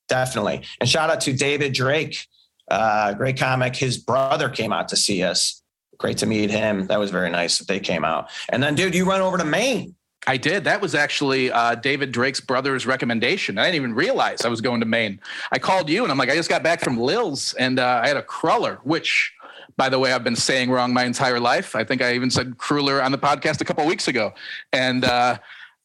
[0.09, 0.63] Definitely.
[0.81, 2.27] And shout out to David Drake,
[2.69, 3.75] uh, great comic.
[3.75, 5.61] His brother came out to see us
[5.97, 6.87] great to meet him.
[6.87, 8.29] That was very nice that they came out.
[8.49, 9.95] And then, dude, you run over to Maine.
[10.27, 10.63] I did.
[10.65, 13.57] That was actually uh, David Drake's brother's recommendation.
[13.57, 15.19] I didn't even realize I was going to Maine.
[15.51, 18.07] I called you and I'm like, I just got back from Lil's and uh, I
[18.07, 19.33] had a cruller, which,
[19.77, 21.75] by the way, I've been saying wrong my entire life.
[21.75, 24.33] I think I even said cruller on the podcast a couple weeks ago.
[24.73, 25.37] And uh,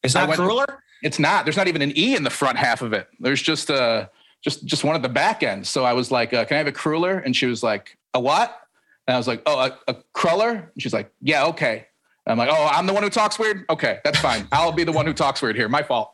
[0.03, 0.84] it's not cruller.
[1.05, 1.45] It's not.
[1.45, 3.07] There's not even an e in the front half of it.
[3.21, 4.07] There's just a uh,
[4.43, 5.67] just just one at the back end.
[5.67, 8.21] So I was like, uh, "Can I have a cruller?" And she was like, "A
[8.21, 8.59] what?"
[9.07, 10.51] And I was like, oh, a, a cruller?
[10.51, 11.87] And she's like, yeah, okay.
[12.27, 13.64] And I'm like, oh, I'm the one who talks weird?
[13.69, 14.49] Okay, that's fine.
[14.53, 15.69] I'll be the one who talks weird here.
[15.69, 16.12] My fault.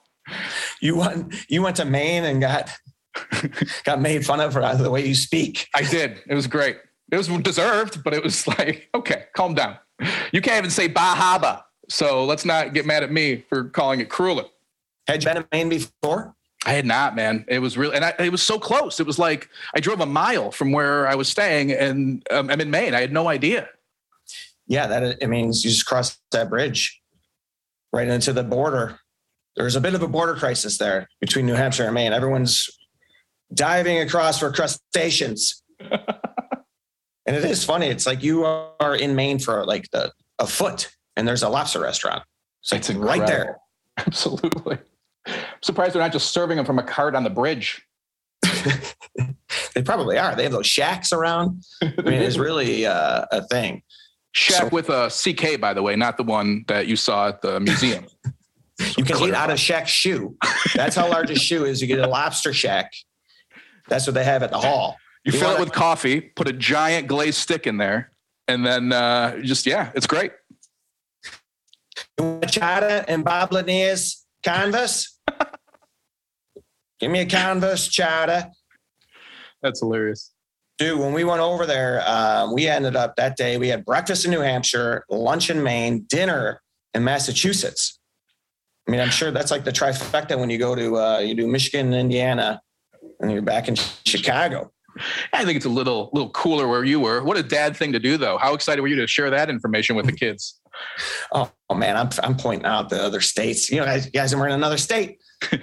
[0.80, 2.70] You went you went to Maine and got
[3.84, 5.68] got made fun of for the way you speak.
[5.74, 6.20] I did.
[6.26, 6.78] It was great.
[7.10, 9.78] It was deserved, but it was like, okay, calm down.
[10.32, 11.62] You can't even say Bahaba.
[11.88, 14.44] So let's not get mad at me for calling it cruller.
[15.10, 16.34] Had you been in Maine before?
[16.64, 17.44] I had not, man.
[17.48, 19.00] It was really, and I, it was so close.
[19.00, 22.60] It was like I drove a mile from where I was staying, and um, I'm
[22.60, 22.94] in Maine.
[22.94, 23.68] I had no idea.
[24.66, 27.00] Yeah, that it means you just cross that bridge
[27.92, 29.00] right into the border.
[29.56, 32.12] There's a bit of a border crisis there between New Hampshire and Maine.
[32.12, 32.68] Everyone's
[33.52, 37.86] diving across for crustaceans, and it is funny.
[37.86, 41.80] It's like you are in Maine for like the a foot, and there's a lobster
[41.80, 42.22] restaurant.
[42.60, 43.56] So it's, it's right there.
[44.06, 44.78] Absolutely.
[45.26, 47.86] I'm surprised they're not just serving them from a cart on the bridge.
[49.74, 50.34] they probably are.
[50.34, 51.64] They have those shacks around.
[51.82, 53.82] I mean, it's really uh, a thing.
[54.32, 57.42] Shack so, with a CK, by the way, not the one that you saw at
[57.42, 58.06] the museum.
[58.96, 60.36] you can eat out of shack shoe.
[60.74, 61.80] That's how large a shoe is.
[61.80, 62.92] You get a lobster shack.
[63.88, 64.96] That's what they have at the hall.
[65.24, 68.12] You, you fill it with coffee, put a giant glazed stick in there,
[68.46, 70.32] and then uh, just yeah, it's great.
[72.18, 75.18] Chata and Bobliniers canvas.
[76.98, 78.50] Give me a canvas, chowder.
[79.62, 80.32] That's hilarious.
[80.78, 84.24] Dude, when we went over there, um, we ended up that day, we had breakfast
[84.24, 86.62] in New Hampshire, lunch in Maine, dinner
[86.94, 87.98] in Massachusetts.
[88.88, 91.46] I mean, I'm sure that's like the trifecta when you go to, uh, you do
[91.46, 92.60] Michigan, and Indiana,
[93.20, 93.76] and you're back in
[94.06, 94.72] Chicago.
[95.32, 97.22] I think it's a little little cooler where you were.
[97.22, 98.38] What a dad thing to do, though.
[98.38, 100.59] How excited were you to share that information with the kids?
[101.32, 103.70] Oh, oh, man, I'm I'm pointing out the other states.
[103.70, 105.20] You know, guys, you guys are in another state.
[105.52, 105.58] you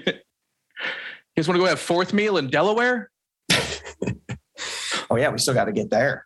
[1.35, 3.11] guys want to go have fourth meal in Delaware?
[3.51, 6.25] oh yeah, we still got to get there.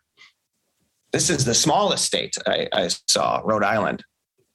[1.12, 4.02] This is the smallest state I, I saw, Rhode Island,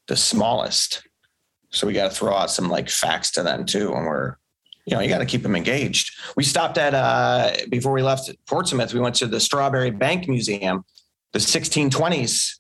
[0.08, 1.08] the smallest.
[1.72, 4.38] So we got to throw out some like facts to them too when we're
[4.88, 6.18] you know, you got to keep them engaged.
[6.38, 8.94] We stopped at uh, before we left Portsmouth.
[8.94, 10.86] We went to the Strawbery Banke Museum,
[11.34, 12.57] the 1620s.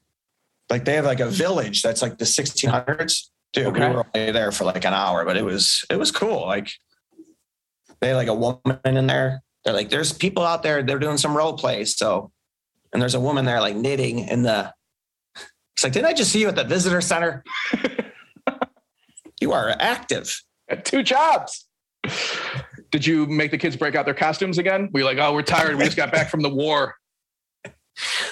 [0.69, 3.29] Like they have like a village that's like the 1600s.
[3.53, 3.89] Dude, okay.
[3.89, 6.45] we were only there for like an hour, but it was it was cool.
[6.45, 6.69] Like
[8.01, 9.41] they had like a woman in there.
[9.63, 10.83] They're like, there's people out there.
[10.83, 11.97] They're doing some role plays.
[11.97, 12.31] So,
[12.93, 14.73] and there's a woman there like knitting in the.
[15.75, 17.43] It's like, didn't I just see you at the visitor center?
[19.41, 20.41] you are active.
[20.69, 21.67] At two jobs
[22.91, 24.89] Did you make the kids break out their costumes again?
[24.93, 25.75] Were you like, oh, we're tired.
[25.75, 26.95] We just got back from the war.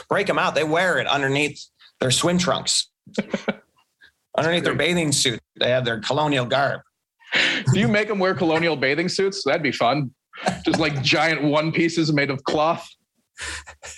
[0.10, 0.56] Break them out.
[0.56, 1.66] They wear it underneath
[2.06, 2.92] their swim trunks.
[4.38, 6.82] underneath their bathing suit, they have their colonial garb.
[7.74, 9.44] Do you make them wear colonial bathing suits?
[9.44, 10.14] That'd be fun.
[10.64, 12.88] Just like giant one pieces made of cloth.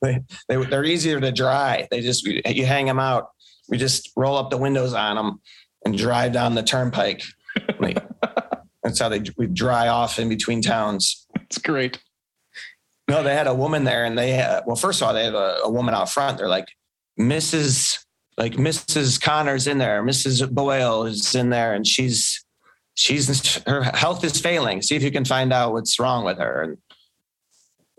[0.00, 1.86] they, they they're easier to dry.
[1.90, 3.28] They just you hang them out.
[3.68, 5.42] We just roll up the windows on them
[5.84, 7.22] and drive down the turnpike.
[8.82, 11.26] that's how they we dry off in between towns.
[11.42, 11.98] It's great.
[13.08, 15.34] No, they had a woman there, and they had, well, first of all, they have
[15.34, 16.38] a, a woman out front.
[16.38, 16.68] They're like
[17.18, 17.98] Mrs.
[18.36, 19.20] Like Mrs.
[19.20, 20.50] Connor's in there, Mrs.
[20.50, 22.44] Boyle is in there, and she's
[22.94, 24.82] she's her health is failing.
[24.82, 26.62] See if you can find out what's wrong with her.
[26.62, 26.78] And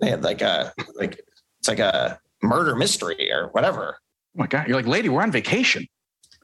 [0.01, 1.21] they had like a like
[1.59, 3.97] it's like a murder mystery or whatever.
[3.99, 5.87] Oh my god, you're like, lady, we're on vacation.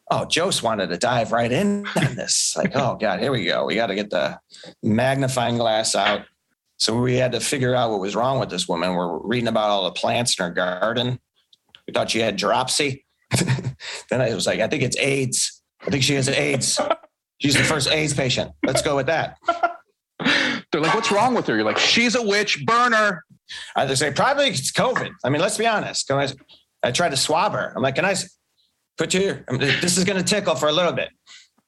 [0.10, 2.54] Oh, Jose wanted to dive right in on this.
[2.58, 3.65] Like, oh god, here we go.
[3.65, 4.39] We got to get the
[4.84, 6.26] magnifying glass out.
[6.82, 8.96] So we had to figure out what was wrong with this woman.
[8.96, 11.20] We're reading about all the plants in her garden.
[11.86, 13.06] We thought she had dropsy.
[14.10, 15.62] then I was like, I think it's AIDS.
[15.86, 16.80] I think she has AIDS.
[17.38, 18.54] She's the first AIDS patient.
[18.65, 19.38] Let's go with that.
[20.72, 21.56] They're like, what's wrong with her?
[21.56, 23.26] You're like, she's a witch, burn her.
[23.76, 25.12] I say, probably it's COVID.
[25.24, 26.08] I mean, let's be honest.
[26.08, 26.30] Can I,
[26.82, 27.74] I tried to swab her.
[27.76, 28.15] I'm like, can I
[28.98, 31.10] put you, mean, this is going to tickle for a little bit.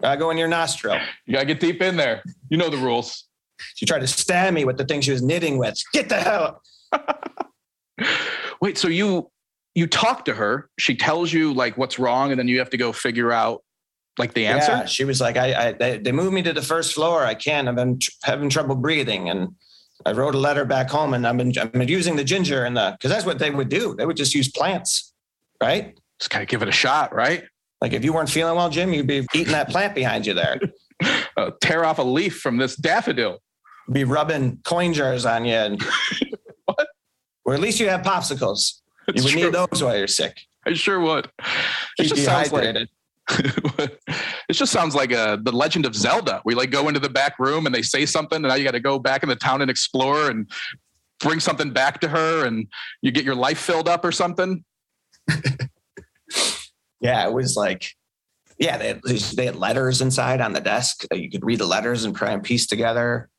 [0.04, 0.98] I go in your nostril.
[1.28, 2.24] You got to get deep in there.
[2.50, 3.28] You know the rules.
[3.76, 5.82] She tried to stab me with the thing she was knitting with.
[5.94, 6.62] Get the hell.
[8.62, 9.30] Wait, so you
[9.76, 12.78] you talk to her, she tells you like what's wrong, and then you have to
[12.78, 13.64] go figure out
[14.18, 14.72] like the answer.
[14.72, 17.24] Yeah, she was like, I, I they, they moved me to the first floor.
[17.24, 17.68] I can't.
[17.68, 19.56] I've been tr- having trouble breathing, and
[20.06, 22.78] I wrote a letter back home, and I've been I've been using the ginger and
[22.78, 23.96] the because that's what they would do.
[23.96, 25.14] They would just use plants,
[25.62, 25.98] right?
[26.20, 27.44] Just kind of give it a shot, right?
[27.82, 30.60] Like if you weren't feeling well, Jim, you'd be eating that plant behind you there.
[31.38, 33.40] uh, tear off a leaf from this daffodil.
[33.92, 35.82] Be rubbing coin jars on you, and
[36.66, 36.88] what?
[37.46, 38.82] Or at least you have popsicles.
[39.08, 39.44] It's you would true.
[39.44, 40.40] need those while you're sick.
[40.66, 41.30] I sure would.
[42.00, 42.88] It just sounds like
[43.30, 46.42] it just sounds like a, uh, the Legend of Zelda.
[46.46, 48.72] We like go into the back room and they say something, and now you got
[48.72, 50.50] to go back in the town and explore and
[51.20, 52.68] bring something back to her, and
[53.02, 54.64] you get your life filled up or something.
[57.00, 57.92] yeah, it was like,
[58.64, 62.06] yeah, they had, they had letters inside on the desk you could read the letters
[62.06, 63.30] and try and piece together.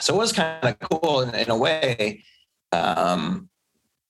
[0.00, 2.24] So it was kind of cool in, in a way.
[2.72, 3.50] Um,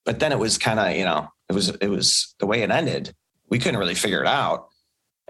[0.04, 2.70] but then it was kind of you know it was it was the way it
[2.70, 3.14] ended.
[3.48, 4.68] We couldn't really figure it out,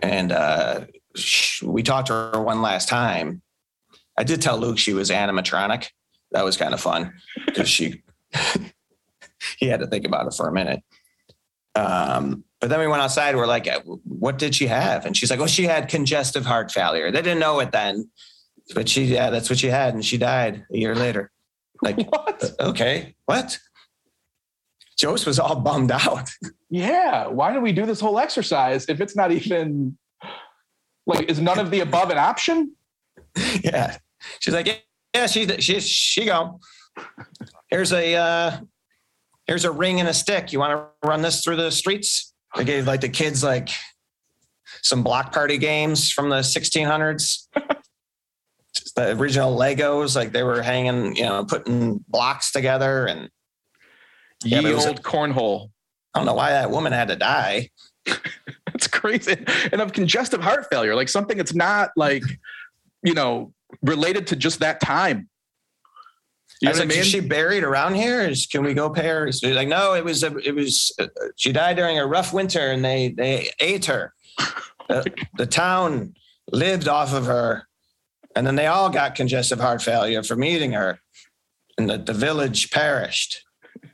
[0.02, 0.84] and uh,
[1.62, 3.40] we talked to her one last time.
[4.18, 5.88] I did tell Luke she was animatronic.
[6.32, 7.14] That was kind of fun
[7.46, 8.02] because she
[9.58, 10.82] he had to think about it for a minute.
[11.74, 13.36] Um, but then we went outside.
[13.36, 13.68] We're like,
[14.04, 17.40] "What did she have?" And she's like, "Oh, she had congestive heart failure." They didn't
[17.40, 18.10] know it then,
[18.74, 21.30] but she yeah, that's what she had, and she died a year later.
[21.82, 22.52] Like, what?
[22.60, 23.58] okay, what?
[25.00, 26.30] Jose was all bummed out.
[26.72, 27.26] Yeah.
[27.26, 29.98] Why do we do this whole exercise if it's not even
[31.04, 32.76] like is none of the above an option?
[33.64, 33.96] Yeah.
[34.38, 36.60] She's like, yeah, she's she she go.
[37.70, 38.60] Here's a uh
[39.48, 40.52] here's a ring and a stick.
[40.52, 42.29] You want to run this through the streets?
[42.54, 43.70] I gave like the kids like
[44.82, 47.46] some block party games from the 1600s.
[48.96, 53.30] the original Legos, like they were hanging, you know, putting blocks together and
[54.44, 55.70] Ye yeah, old a, cornhole.
[56.14, 57.70] I don't know why that woman had to die.
[58.72, 59.36] It's crazy.
[59.72, 62.22] And of congestive heart failure, like something that's not like,
[63.02, 65.28] you know, related to just that time.
[66.60, 66.98] You know like, I mean?
[66.98, 68.20] is she buried around here?
[68.20, 69.32] Is, can we go pay her?
[69.32, 72.70] So like, no, it was, a, it was, uh, she died during a rough winter
[72.70, 74.12] and they, they ate her.
[74.88, 76.14] the, the town
[76.52, 77.66] lived off of her.
[78.36, 81.00] And then they all got congestive heart failure from eating her.
[81.78, 83.42] And the, the village perished.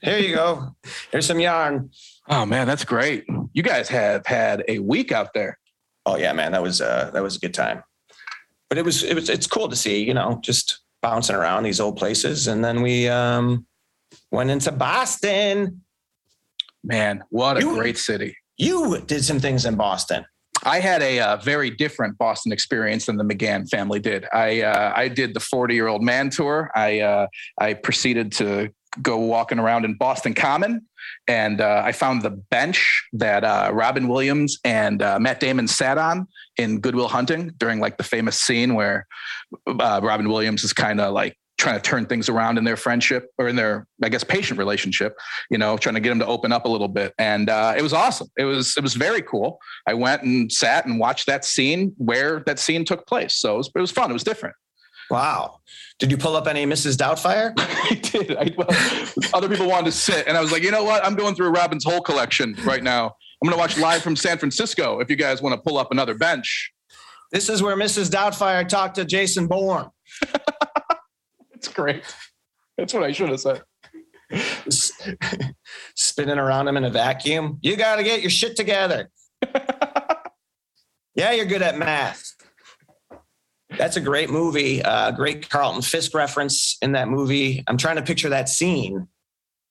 [0.02, 0.74] Here you go.
[1.10, 1.90] Here's some yarn.
[2.28, 3.24] Oh man, that's great.
[3.52, 5.58] You guys have had a week out there.
[6.04, 7.82] Oh yeah, man, that was uh that was a good time.
[8.68, 11.78] But it was it was it's cool to see, you know, just bouncing around these
[11.78, 12.48] old places.
[12.48, 13.64] And then we um
[14.32, 15.82] went into Boston.
[16.82, 18.36] Man, what a you, great city.
[18.58, 20.24] You did some things in Boston.
[20.64, 24.26] I had a uh, very different Boston experience than the McGann family did.
[24.32, 26.70] I uh, I did the 40 year old man tour.
[26.74, 27.26] I uh,
[27.60, 28.70] I proceeded to
[29.02, 30.86] go walking around in Boston Common,
[31.28, 35.98] and uh, I found the bench that uh, Robin Williams and uh, Matt Damon sat
[35.98, 36.26] on
[36.56, 39.06] in Good Will Hunting during like the famous scene where
[39.66, 43.30] uh, Robin Williams is kind of like trying to turn things around in their friendship
[43.38, 45.16] or in their, I guess, patient relationship.
[45.50, 47.82] You know, trying to get them to open up a little bit, and uh, it
[47.82, 48.28] was awesome.
[48.36, 49.58] It was it was very cool.
[49.86, 53.34] I went and sat and watched that scene where that scene took place.
[53.34, 54.10] So it was, it was fun.
[54.10, 54.54] It was different
[55.10, 55.60] Wow.
[55.98, 56.96] Did you pull up any Mrs.
[56.96, 57.52] Doubtfire?
[57.58, 58.36] I did.
[58.36, 58.68] I, well,
[59.34, 61.04] other people wanted to sit, and I was like, you know what?
[61.04, 63.06] I'm going through a Robin's whole collection right now.
[63.06, 65.00] I'm going to watch live from San Francisco.
[65.00, 66.72] If you guys want to pull up another bench,
[67.32, 68.10] this is where Mrs.
[68.10, 69.90] Doubtfire talked to Jason Bourne.
[71.56, 72.04] It's great.
[72.76, 73.62] That's what I should have said.
[75.96, 77.58] Spinning around him in a vacuum.
[77.62, 79.10] You got to get your shit together.
[81.14, 82.35] yeah, you're good at math.
[83.76, 84.82] That's a great movie.
[84.82, 87.62] Uh, great Carlton Fisk reference in that movie.
[87.66, 89.08] I'm trying to picture that scene.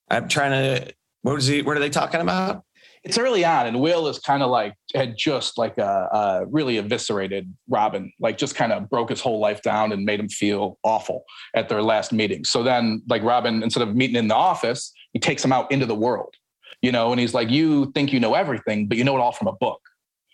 [0.10, 0.94] I'm trying to.
[1.24, 1.62] What was he?
[1.62, 2.64] What are they talking about?
[3.04, 6.78] It's early on, and Will is kind of like had just like a, a really
[6.78, 10.80] eviscerated Robin, like just kind of broke his whole life down and made him feel
[10.84, 11.24] awful
[11.56, 12.44] at their last meeting.
[12.44, 15.86] So then, like Robin, instead of meeting in the office, he takes him out into
[15.86, 16.34] the world,
[16.82, 19.32] you know, and he's like, "You think you know everything, but you know it all
[19.32, 19.82] from a book."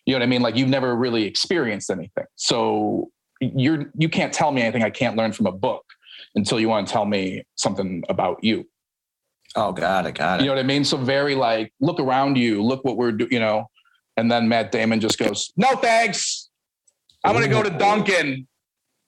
[0.06, 0.42] You know what I mean?
[0.42, 2.26] Like you've never really experienced anything.
[2.36, 3.12] So
[3.42, 5.84] you're you can't tell me anything I can't learn from a book
[6.36, 8.68] until you want to tell me something about you.
[9.56, 10.44] Oh, got it, got it.
[10.44, 10.86] You know what I mean?
[10.86, 13.66] So very like, look around you, look what we're doing, you know.
[14.16, 16.50] And then Matt Damon just goes, "No thanks,
[17.24, 18.48] I'm gonna go to Dunkin'."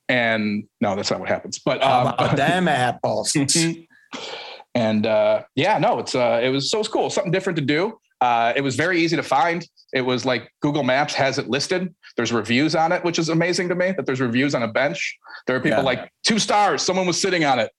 [0.10, 1.60] And no, that's not what happens.
[1.64, 3.36] But um, oh, damn apples.
[4.76, 7.66] and uh, yeah, no, it's uh, it was so it was cool, something different to
[7.66, 8.00] do.
[8.24, 9.68] Uh, it was very easy to find.
[9.92, 11.94] It was like Google Maps has it listed.
[12.16, 15.18] There's reviews on it, which is amazing to me that there's reviews on a bench.
[15.46, 15.84] There are people yeah.
[15.84, 16.82] like two stars.
[16.82, 17.70] Someone was sitting on it.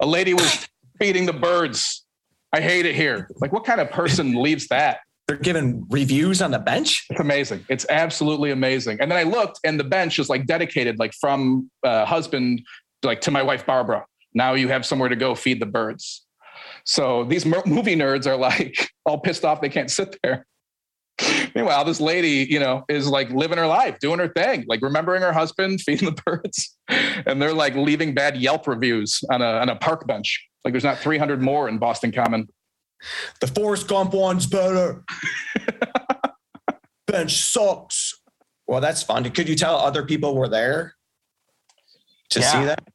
[0.00, 0.66] A lady was
[0.98, 2.04] feeding the birds.
[2.52, 3.28] I hate it here.
[3.36, 4.98] Like, what kind of person leaves that?
[5.28, 7.06] They're giving reviews on the bench.
[7.08, 7.64] It's amazing.
[7.68, 8.98] It's absolutely amazing.
[9.00, 12.62] And then I looked, and the bench is like dedicated, like from uh, husband,
[13.04, 14.04] like to my wife Barbara.
[14.34, 16.26] Now you have somewhere to go feed the birds.
[16.84, 20.46] So these movie nerds are like all pissed off they can't sit there.
[21.54, 25.22] Meanwhile, this lady, you know, is like living her life, doing her thing, like remembering
[25.22, 29.68] her husband, feeding the birds, and they're like leaving bad Yelp reviews on a on
[29.68, 30.46] a park bench.
[30.64, 32.48] Like there's not 300 more in Boston Common.
[33.40, 35.04] The Forrest Gump one's better.
[37.06, 38.18] bench sucks.
[38.66, 39.28] Well, that's fun.
[39.30, 40.94] Could you tell other people were there
[42.30, 42.52] to yeah.
[42.52, 42.88] see that?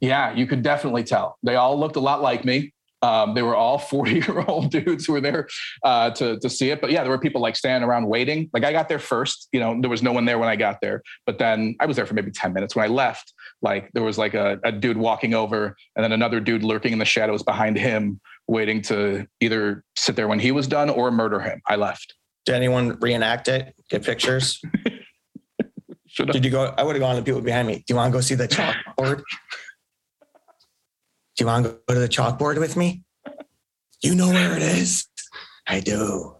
[0.00, 1.38] Yeah, you could definitely tell.
[1.42, 2.72] They all looked a lot like me.
[3.02, 5.48] Um, they were all 40 year old dudes who were there
[5.84, 6.80] uh, to, to see it.
[6.80, 8.50] But yeah, there were people like standing around waiting.
[8.52, 10.80] Like I got there first, you know, there was no one there when I got
[10.80, 11.02] there.
[11.26, 12.74] But then I was there for maybe 10 minutes.
[12.74, 13.32] When I left,
[13.62, 16.98] like there was like a, a dude walking over and then another dude lurking in
[16.98, 21.40] the shadows behind him, waiting to either sit there when he was done or murder
[21.40, 21.60] him.
[21.66, 22.14] I left.
[22.46, 23.74] Did anyone reenact it?
[23.90, 24.60] Get pictures?
[26.16, 26.74] Did you go?
[26.76, 27.76] I would have gone to the people behind me.
[27.76, 29.22] Do you want to go see the chalkboard?
[31.38, 33.04] Do you want to go to the chalkboard with me?
[34.02, 35.06] You know where it is.
[35.68, 36.34] I do.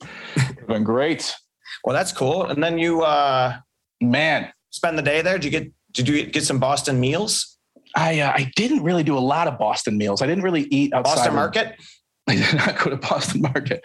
[0.00, 1.34] It's Been great.
[1.84, 2.46] Well, that's cool.
[2.46, 3.58] And then you, uh,
[4.00, 5.38] man, spend the day there.
[5.38, 5.72] Did you get?
[5.92, 7.58] Did you get some Boston meals?
[7.94, 10.22] I uh, I didn't really do a lot of Boston meals.
[10.22, 11.16] I didn't really eat outside.
[11.16, 11.76] Boston Market.
[12.28, 13.84] I did not go to Boston Market.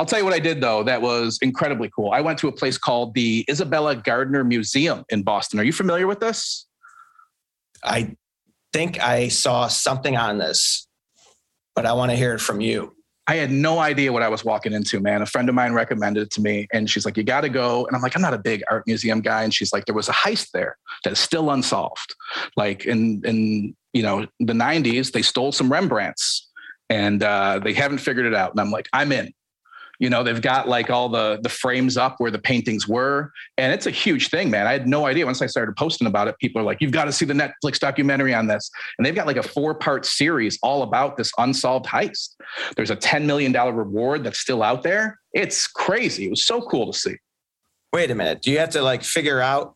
[0.00, 0.82] I'll tell you what I did though.
[0.82, 2.10] That was incredibly cool.
[2.10, 5.60] I went to a place called the Isabella Gardner Museum in Boston.
[5.60, 6.66] Are you familiar with this?
[7.84, 8.16] I
[8.74, 10.88] think I saw something on this,
[11.76, 12.92] but I want to hear it from you.
[13.28, 15.22] I had no idea what I was walking into, man.
[15.22, 17.86] A friend of mine recommended it to me and she's like, you got to go.
[17.86, 19.44] And I'm like, I'm not a big art museum guy.
[19.44, 22.16] And she's like, there was a heist there that is still unsolved.
[22.56, 26.48] Like in, in, you know, the 90s, they stole some Rembrandts
[26.90, 28.50] and uh, they haven't figured it out.
[28.50, 29.32] And I'm like, I'm in
[29.98, 33.72] you know they've got like all the the frames up where the paintings were and
[33.72, 36.36] it's a huge thing man i had no idea once i started posting about it
[36.38, 39.26] people are like you've got to see the netflix documentary on this and they've got
[39.26, 42.30] like a four part series all about this unsolved heist
[42.76, 46.60] there's a 10 million dollar reward that's still out there it's crazy it was so
[46.62, 47.16] cool to see
[47.92, 49.74] wait a minute do you have to like figure out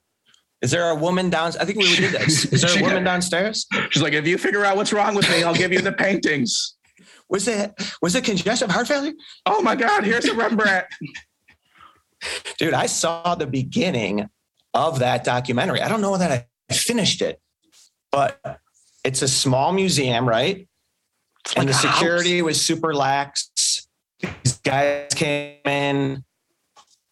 [0.60, 1.52] is there a woman down?
[1.60, 2.44] I think we did this.
[2.46, 3.66] Is there a woman downstairs?
[3.90, 6.74] She's like, if you figure out what's wrong with me, I'll give you the paintings.
[7.30, 9.12] Was it was it congestive heart failure?
[9.44, 10.04] Oh my God!
[10.04, 10.86] Here's a Rembrandt.
[12.58, 14.28] Dude, I saw the beginning
[14.74, 15.80] of that documentary.
[15.80, 17.40] I don't know that I finished it,
[18.10, 18.40] but
[19.04, 20.68] it's a small museum, right?
[21.56, 22.44] And the security house.
[22.44, 23.86] was super lax.
[24.20, 26.24] These guys came in.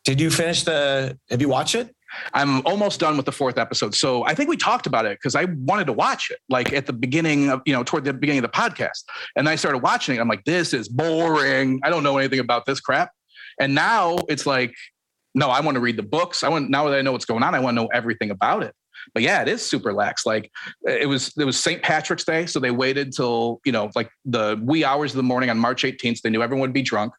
[0.04, 1.18] Did you finish the?
[1.30, 1.95] Have you watched it?
[2.34, 3.94] I'm almost done with the fourth episode.
[3.94, 6.86] So I think we talked about it because I wanted to watch it like at
[6.86, 9.04] the beginning of, you know, toward the beginning of the podcast.
[9.36, 10.20] And I started watching it.
[10.20, 11.80] I'm like, this is boring.
[11.84, 13.10] I don't know anything about this crap.
[13.60, 14.74] And now it's like,
[15.34, 16.42] no, I want to read the books.
[16.42, 18.62] I want, now that I know what's going on, I want to know everything about
[18.62, 18.74] it.
[19.12, 20.26] But yeah, it is super lax.
[20.26, 20.50] Like
[20.86, 21.82] it was, it was St.
[21.82, 22.46] Patrick's Day.
[22.46, 25.84] So they waited till, you know, like the wee hours of the morning on March
[25.84, 26.22] 18th.
[26.22, 27.12] They knew everyone would be drunk.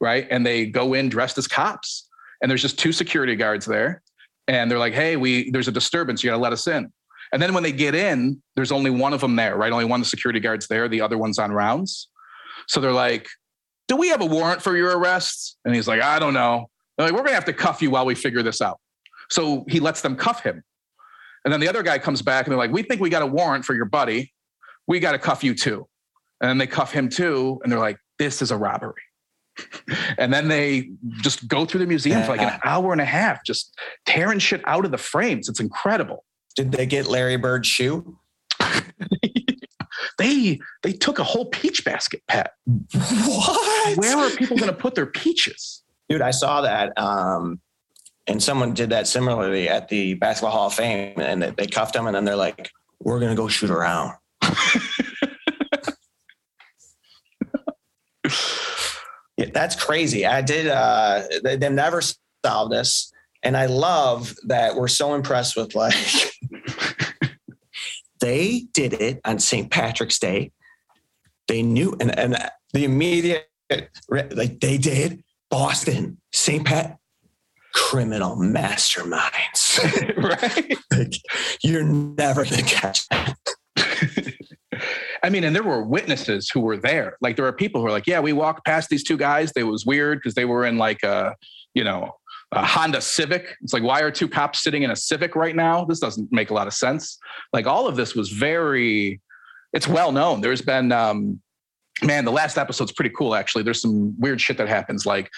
[0.00, 0.26] Right.
[0.30, 2.08] And they go in dressed as cops.
[2.40, 4.02] And there's just two security guards there
[4.48, 6.22] and they're like, "Hey, we there's a disturbance.
[6.22, 6.92] You got to let us in."
[7.32, 9.72] And then when they get in, there's only one of them there, right?
[9.72, 10.88] Only one of the security guards there.
[10.88, 12.08] The other one's on rounds.
[12.68, 13.28] So they're like,
[13.88, 17.08] "Do we have a warrant for your arrest?" And he's like, "I don't know." They're
[17.08, 18.80] like, "We're gonna have to cuff you while we figure this out."
[19.30, 20.62] So he lets them cuff him.
[21.44, 23.26] And then the other guy comes back and they're like, "We think we got a
[23.26, 24.32] warrant for your buddy.
[24.86, 25.86] We got to cuff you too."
[26.40, 29.02] And then they cuff him too, and they're like, "This is a robbery."
[30.18, 30.90] and then they
[31.22, 33.74] just go through the museum for like an hour and a half, just
[34.06, 35.48] tearing shit out of the frames.
[35.48, 36.24] It's incredible.
[36.56, 38.18] Did they get Larry Bird's shoe?
[40.18, 42.52] they they took a whole peach basket, Pat.
[42.92, 43.96] What?
[43.98, 45.82] Where are people going to put their peaches?
[46.08, 46.96] Dude, I saw that.
[46.98, 47.60] Um,
[48.26, 51.92] and someone did that similarly at the Basketball Hall of Fame, and they- they cuffed
[51.94, 54.12] them, and then they're like, "We're gonna go shoot around."
[59.36, 60.24] yeah, that's crazy.
[60.24, 60.68] I did.
[60.68, 62.00] Uh, they, never
[62.44, 63.12] solved this,
[63.42, 65.94] and I love that we're so impressed with like
[68.20, 69.70] they did it on St.
[69.70, 70.52] Patrick's Day.
[71.48, 72.36] They knew, and and
[72.72, 73.48] the immediate
[74.08, 76.64] like they did Boston, St.
[76.64, 76.98] Pat,
[77.72, 79.78] criminal masterminds.
[80.16, 80.78] right?
[80.92, 81.14] like,
[81.62, 83.36] you're never gonna catch that.
[85.24, 87.16] I mean, and there were witnesses who were there.
[87.22, 89.52] Like there are people who are like, yeah, we walked past these two guys.
[89.52, 91.34] They was weird because they were in like a,
[91.72, 92.12] you know,
[92.52, 93.56] a Honda Civic.
[93.62, 95.86] It's like, why are two cops sitting in a Civic right now?
[95.86, 97.18] This doesn't make a lot of sense.
[97.54, 99.22] Like all of this was very,
[99.72, 100.42] it's well known.
[100.42, 101.40] There's been, um,
[102.02, 103.64] man, the last episode's pretty cool actually.
[103.64, 105.06] There's some weird shit that happens.
[105.06, 105.30] Like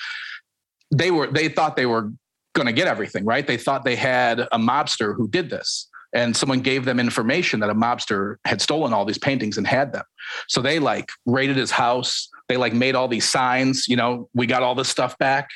[0.93, 2.11] they were, they thought they were
[2.57, 3.47] going to get everything right.
[3.47, 7.68] They thought they had a mobster who did this and someone gave them information that
[7.68, 10.04] a mobster had stolen all these paintings and had them.
[10.48, 12.30] So they like raided his house.
[12.48, 15.50] They like made all these signs, you know, we got all this stuff back.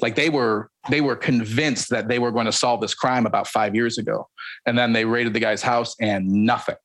[0.00, 3.48] Like they were they were convinced that they were going to solve this crime about
[3.48, 4.28] 5 years ago.
[4.64, 6.76] And then they raided the guy's house and nothing.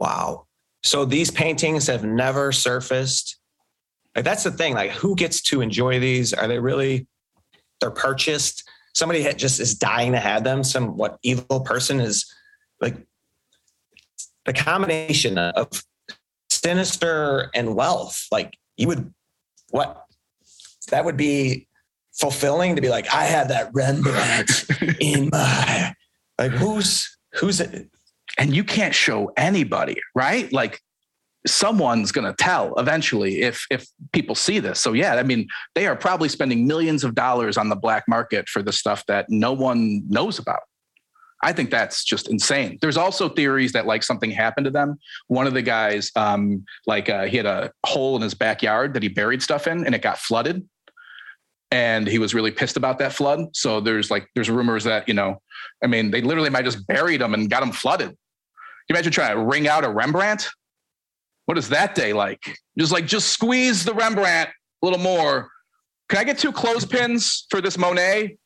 [0.00, 0.46] Wow.
[0.82, 3.38] So these paintings have never surfaced.
[4.16, 4.72] Like that's the thing.
[4.72, 6.32] Like who gets to enjoy these?
[6.32, 7.06] Are they really
[7.80, 8.66] they're purchased?
[8.94, 10.64] Somebody just is dying to have them.
[10.64, 12.32] Some what evil person is
[12.82, 12.96] like
[14.44, 15.68] the combination of
[16.50, 18.26] sinister and wealth.
[18.30, 19.12] Like you would
[19.70, 20.04] what
[20.90, 21.68] that would be
[22.12, 24.66] fulfilling to be like, I have that Rembrandt
[25.00, 25.94] in my
[26.38, 27.88] like who's who's it?
[28.38, 30.52] and you can't show anybody, right?
[30.52, 30.80] Like
[31.46, 34.80] someone's going to tell eventually if if people see this.
[34.80, 38.48] So yeah, I mean, they are probably spending millions of dollars on the black market
[38.48, 40.60] for the stuff that no one knows about.
[41.42, 42.78] I think that's just insane.
[42.80, 44.98] There's also theories that like something happened to them.
[45.26, 49.02] One of the guys, um, like uh, he had a hole in his backyard that
[49.02, 50.66] he buried stuff in, and it got flooded.
[51.72, 53.56] And he was really pissed about that flood.
[53.56, 55.40] So there's like there's rumors that you know,
[55.82, 58.08] I mean, they literally might just buried him and got him flooded.
[58.08, 58.16] Can
[58.88, 60.48] you imagine trying to wring out a Rembrandt?
[61.46, 62.56] What is that day like?
[62.78, 65.48] Just like just squeeze the Rembrandt a little more.
[66.08, 68.36] Can I get two clothespins for this Monet?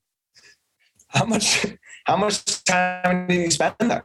[1.09, 1.67] How much
[2.07, 4.05] how much time did you spend there?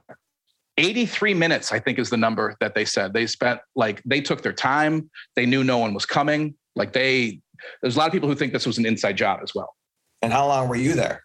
[0.78, 3.14] 83 minutes, I think, is the number that they said.
[3.14, 5.10] They spent like they took their time.
[5.36, 6.56] They knew no one was coming.
[6.76, 7.42] Like they,
[7.82, 9.76] there's a lot of people who think this was an inside job as well.
[10.22, 11.24] And how long were you there?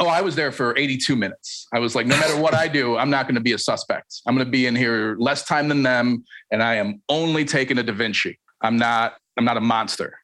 [0.00, 1.66] Oh, I was there for 82 minutes.
[1.74, 4.22] I was like, no matter what I do, I'm not going to be a suspect.
[4.26, 7.78] I'm going to be in here less time than them, and I am only taking
[7.78, 8.38] a Da Vinci.
[8.62, 9.14] I'm not.
[9.36, 10.18] I'm not a monster.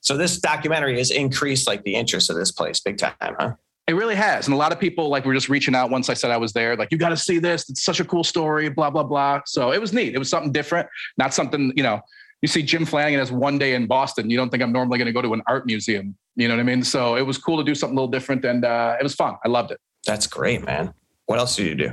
[0.00, 3.52] So this documentary has increased like the interest of this place big time, huh?
[3.86, 4.46] It really has.
[4.46, 6.52] And a lot of people like were just reaching out once I said I was
[6.52, 7.70] there, like, you got to see this.
[7.70, 9.42] It's such a cool story, blah, blah, blah.
[9.46, 10.14] So it was neat.
[10.14, 12.00] It was something different, not something, you know,
[12.42, 14.28] you see Jim Flanagan has one day in Boston.
[14.28, 16.16] You don't think I'm normally going to go to an art museum.
[16.34, 16.82] You know what I mean?
[16.82, 19.36] So it was cool to do something a little different and uh, it was fun.
[19.44, 19.80] I loved it.
[20.04, 20.92] That's great, man.
[21.26, 21.92] What else did you do?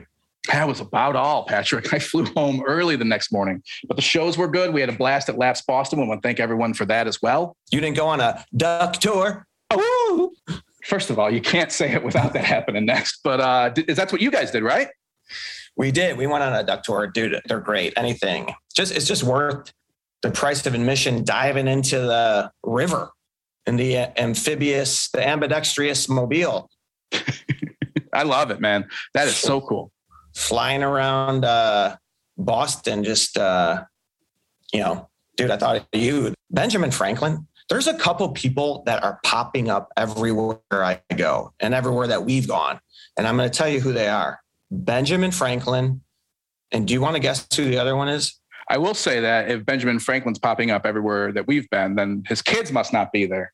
[0.51, 1.93] That was about all, Patrick.
[1.95, 4.73] I flew home early the next morning, but the shows were good.
[4.73, 6.01] We had a blast at Laugh Boston.
[6.01, 7.55] We want to thank everyone for that as well.
[7.71, 9.47] You didn't go on a duck tour?
[9.69, 10.33] Oh,
[10.85, 13.19] first of all, you can't say it without that happening next.
[13.23, 14.87] But uh, is that's what you guys did, right?
[15.75, 16.17] We did.
[16.17, 17.07] We went on a duck tour.
[17.07, 17.93] Dude, they're great.
[17.97, 18.53] Anything.
[18.75, 19.71] Just it's just worth
[20.21, 23.09] the price of admission diving into the river
[23.65, 26.69] in the amphibious, the ambidextrous mobile,
[28.13, 28.87] I love it, man.
[29.13, 29.91] That is so cool.
[30.35, 31.97] flying around uh,
[32.37, 33.03] Boston.
[33.03, 33.83] Just uh,
[34.71, 37.47] you know, dude, I thought of you, Benjamin Franklin.
[37.69, 42.47] There's a couple people that are popping up everywhere I go and everywhere that we've
[42.47, 42.79] gone,
[43.17, 44.39] and I'm going to tell you who they are.
[44.71, 46.01] Benjamin Franklin.
[46.71, 48.39] And do you want to guess who the other one is?
[48.69, 52.41] I will say that if Benjamin Franklin's popping up everywhere that we've been, then his
[52.41, 53.53] kids must not be there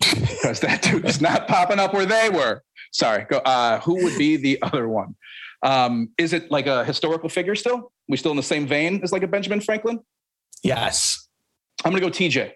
[0.00, 2.62] because that dude is not popping up where they were.
[2.92, 3.24] Sorry.
[3.24, 3.38] Go.
[3.38, 5.14] Uh, who would be the other one?
[5.62, 7.92] Um, is it like a historical figure still?
[8.08, 10.00] We still in the same vein as like a Benjamin Franklin?
[10.62, 11.28] Yes.
[11.84, 12.52] I'm gonna go TJ.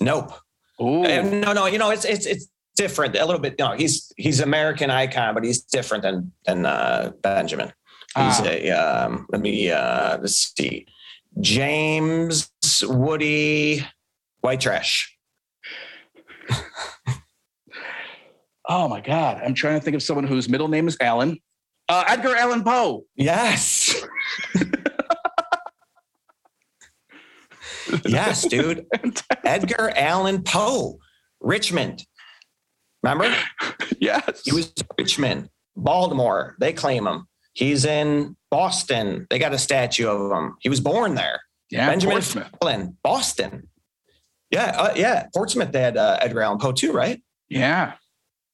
[0.00, 0.32] Nope.
[0.80, 1.02] Ooh.
[1.02, 3.54] No, no, you know, it's it's it's different a little bit.
[3.58, 7.68] You No, he's he's American icon, but he's different than than uh, Benjamin.
[8.16, 8.44] He's Ah.
[8.46, 10.86] a um, let me uh, let's see,
[11.40, 12.50] James
[12.82, 13.86] Woody
[14.40, 15.16] White Trash.
[18.68, 19.40] Oh my God.
[19.44, 21.38] I'm trying to think of someone whose middle name is Allen.
[21.88, 23.04] Uh, Edgar Allan Poe.
[23.14, 23.94] Yes.
[28.04, 28.86] yes, dude.
[29.44, 30.98] Edgar Allan Poe,
[31.40, 32.04] Richmond.
[33.02, 33.34] Remember?
[34.00, 34.42] yes.
[34.44, 36.56] He was Richmond, Baltimore.
[36.58, 37.26] They claim him.
[37.52, 39.26] He's in Boston.
[39.30, 40.56] They got a statue of him.
[40.60, 41.40] He was born there.
[41.70, 42.48] yeah, Benjamin Portsmouth.
[42.60, 43.68] Franklin, Boston.
[44.50, 45.26] Yeah, uh, yeah.
[45.34, 47.22] Portsmouth, they had uh, Edgar Allan Poe too, right?
[47.48, 47.94] Yeah.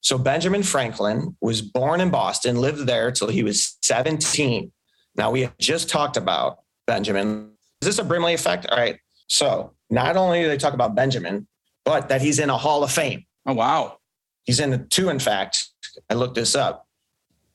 [0.00, 4.72] So Benjamin Franklin was born in Boston, lived there till he was 17.
[5.16, 7.52] Now we have just talked about Benjamin.
[7.80, 8.66] Is this a Brimley effect?
[8.66, 8.98] All right.
[9.32, 11.46] So not only do they talk about Benjamin,
[11.86, 13.24] but that he's in a Hall of Fame.
[13.46, 13.96] Oh wow.
[14.44, 15.68] He's in the two, in fact.
[16.10, 16.86] I looked this up.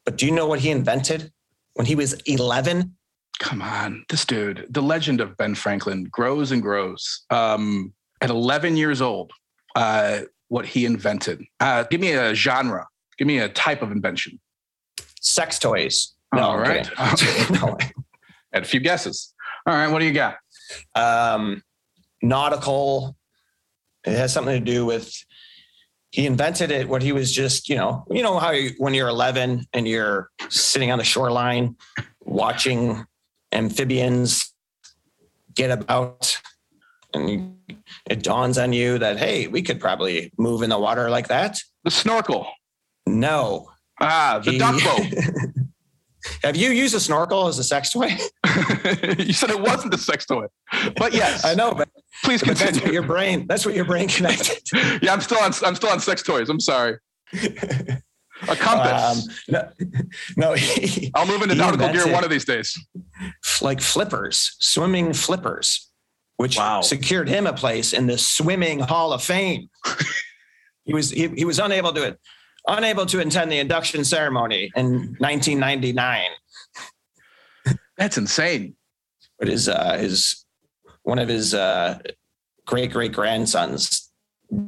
[0.03, 1.31] But do you know what he invented
[1.75, 2.95] when he was 11?
[3.39, 4.05] Come on.
[4.09, 7.25] This dude, the legend of Ben Franklin grows and grows.
[7.29, 9.31] Um, at 11 years old,
[9.75, 11.43] uh, what he invented.
[11.59, 12.87] Uh, give me a genre.
[13.19, 14.39] Give me a type of invention.
[15.21, 16.15] Sex toys.
[16.33, 16.83] All I'm
[17.51, 17.77] No.
[18.53, 19.33] Had a few guesses.
[19.67, 19.91] All right.
[19.91, 20.37] What do you got?
[20.95, 21.61] um,
[22.21, 23.15] nautical.
[24.05, 25.13] It has something to do with.
[26.11, 29.09] He invented it when he was just, you know, you know how you, when you're
[29.09, 31.75] 11 and you're sitting on the shoreline
[32.21, 33.05] watching
[33.51, 34.53] amphibians
[35.53, 36.39] get about,
[37.13, 37.57] and
[38.09, 41.59] it dawns on you that hey, we could probably move in the water like that.
[41.83, 42.47] The snorkel.
[43.05, 45.05] No, Ah, the He- duck boat.
[46.43, 48.07] Have you used a snorkel as a sex toy?
[49.17, 50.47] you said it wasn't a sex toy,
[50.97, 51.45] but yes.
[51.45, 51.87] I know, but,
[52.23, 52.93] Please but that's what continue.
[52.93, 53.45] your brain.
[53.47, 54.59] That's what your brain connected.
[55.01, 55.51] yeah, I'm still on.
[55.65, 56.49] I'm still on sex toys.
[56.49, 56.97] I'm sorry.
[58.47, 59.27] A compass.
[59.27, 59.69] Um, no,
[60.37, 62.77] no he, I'll move into nautical gear invented- one of these days.
[63.61, 65.89] like flippers, swimming flippers,
[66.37, 66.81] which Wow.
[66.81, 69.69] secured him a place in the swimming Hall of Fame.
[70.85, 72.19] he was he, he was unable to it,
[72.67, 76.23] unable to attend the induction ceremony in 1999.
[77.97, 78.75] That's insane.
[79.39, 80.45] But his uh, his
[81.07, 81.97] one of his uh,
[82.65, 84.11] great great grandsons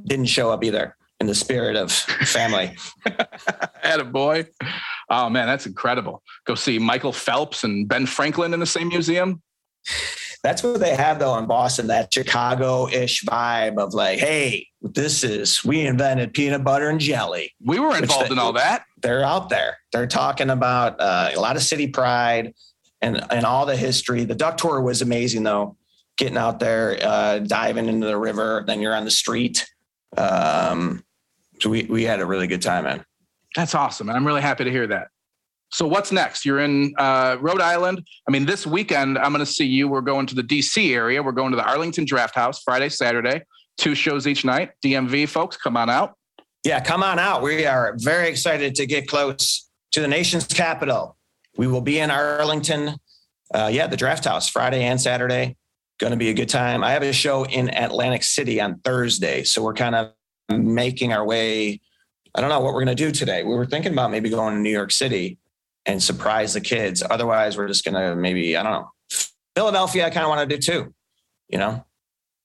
[0.06, 0.96] didn't show up either.
[1.20, 2.78] In the spirit of family,
[3.82, 4.46] Had a boy.
[5.10, 6.24] Oh man, that's incredible.
[6.46, 9.42] Go see Michael Phelps and Ben Franklin in the same museum.
[10.44, 11.88] that's what they have though in Boston.
[11.88, 17.54] That Chicago-ish vibe of like, hey, this is we invented peanut butter and jelly.
[17.66, 18.86] We were involved they- in all that.
[19.02, 19.78] they're out there.
[19.92, 22.54] They're talking about uh, a lot of city pride
[23.02, 24.24] and and all the history.
[24.24, 25.76] The duck tour was amazing though.
[26.20, 29.65] Getting out there, uh, diving into the river, then you're on the street.
[30.17, 31.03] Um,
[31.59, 33.03] so we we had a really good time, man.
[33.55, 34.09] That's awesome.
[34.09, 35.07] And I'm really happy to hear that.
[35.72, 36.45] So what's next?
[36.45, 38.05] You're in uh, Rhode Island.
[38.28, 39.88] I mean, this weekend I'm going to see you.
[39.88, 41.22] We're going to the DC area.
[41.22, 43.43] We're going to the Arlington Draft House Friday, Saturday.
[43.78, 44.72] Two shows each night.
[44.84, 46.15] DMV folks, come on out.
[46.65, 47.41] Yeah, come on out.
[47.41, 51.15] We are very excited to get close to the nation's capital.
[51.57, 52.95] We will be in Arlington.
[53.53, 55.55] Uh, yeah, the draft house Friday and Saturday.
[56.00, 56.84] Going to be a good time.
[56.84, 59.43] I have a show in Atlantic City on Thursday.
[59.43, 60.12] So we're kind of
[60.50, 61.82] making our way.
[62.34, 63.43] I don't know what we're going to do today.
[63.43, 65.38] We were thinking about maybe going to New York City
[65.86, 67.04] and surprise the kids.
[67.10, 68.91] Otherwise, we're just going to maybe, I don't know.
[69.56, 70.93] Philadelphia, I kind of want to do too,
[71.50, 71.84] you know?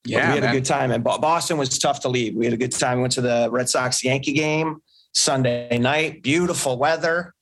[0.03, 0.51] But Yeah, we had man.
[0.51, 0.91] a good time.
[0.91, 2.35] And Boston was tough to leave.
[2.35, 2.99] We had a good time.
[2.99, 4.83] We went to the Red Sox Yankee game
[5.13, 6.23] Sunday night.
[6.23, 7.33] Beautiful weather,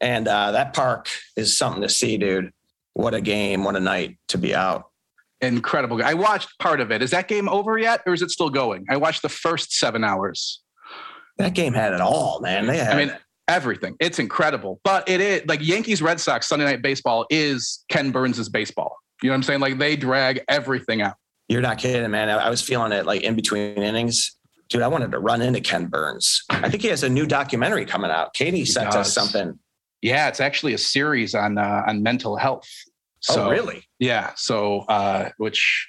[0.00, 2.52] and uh, that park is something to see, dude.
[2.94, 3.64] What a game!
[3.64, 4.89] What a night to be out.
[5.42, 6.02] Incredible.
[6.04, 7.02] I watched part of it.
[7.02, 8.84] Is that game over yet, or is it still going?
[8.90, 10.60] I watched the first seven hours.
[11.38, 12.66] That game had it all, man.
[12.66, 12.92] They had.
[12.92, 13.16] I mean,
[13.50, 13.96] everything.
[14.00, 14.80] It's incredible.
[14.84, 18.96] But it is like Yankees Red Sox Sunday night baseball is Ken Burns' baseball.
[19.22, 19.60] You know what I'm saying?
[19.60, 21.16] Like they drag everything out.
[21.48, 22.30] you're not kidding, man.
[22.30, 24.36] I, was feeling it like in between innings.
[24.68, 26.44] Dude, I wanted to run into Ken Burns.
[26.48, 28.32] I think he has a new documentary coming out.
[28.34, 29.58] Katie sent us something.
[30.00, 32.68] Yeah, it's actually a series on uh, on mental health.
[33.18, 33.82] So, oh, really?
[34.00, 34.32] Yeah.
[34.34, 35.88] So, uh, which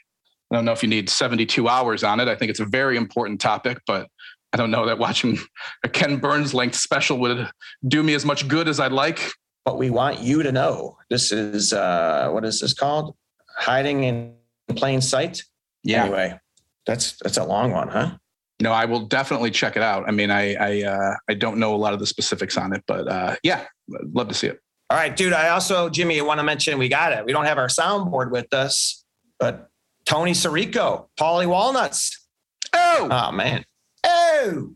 [0.51, 2.27] I don't know if you need 72 hours on it.
[2.27, 4.07] I think it's a very important topic, but
[4.53, 5.39] I don't know that watching
[5.83, 7.49] a Ken Burns length special would
[7.87, 9.31] do me as much good as I'd like.
[9.63, 13.15] But we want you to know this is uh, what is this called?
[13.57, 14.33] Hiding in
[14.75, 15.43] plain sight.
[15.83, 16.05] Yeah.
[16.05, 16.39] Anyway,
[16.85, 18.17] that's that's a long one, huh?
[18.59, 20.03] No, I will definitely check it out.
[20.07, 22.83] I mean, I I uh, I don't know a lot of the specifics on it,
[22.87, 24.59] but uh, yeah, love to see it.
[24.91, 25.31] All right, dude.
[25.31, 27.23] I also, Jimmy, want to mention we got it.
[27.23, 29.05] We don't have our soundboard with us,
[29.39, 29.69] but
[30.05, 32.27] Tony Sirico, Paulie Walnuts.
[32.73, 33.63] Oh, Oh man.
[34.03, 34.73] Oh,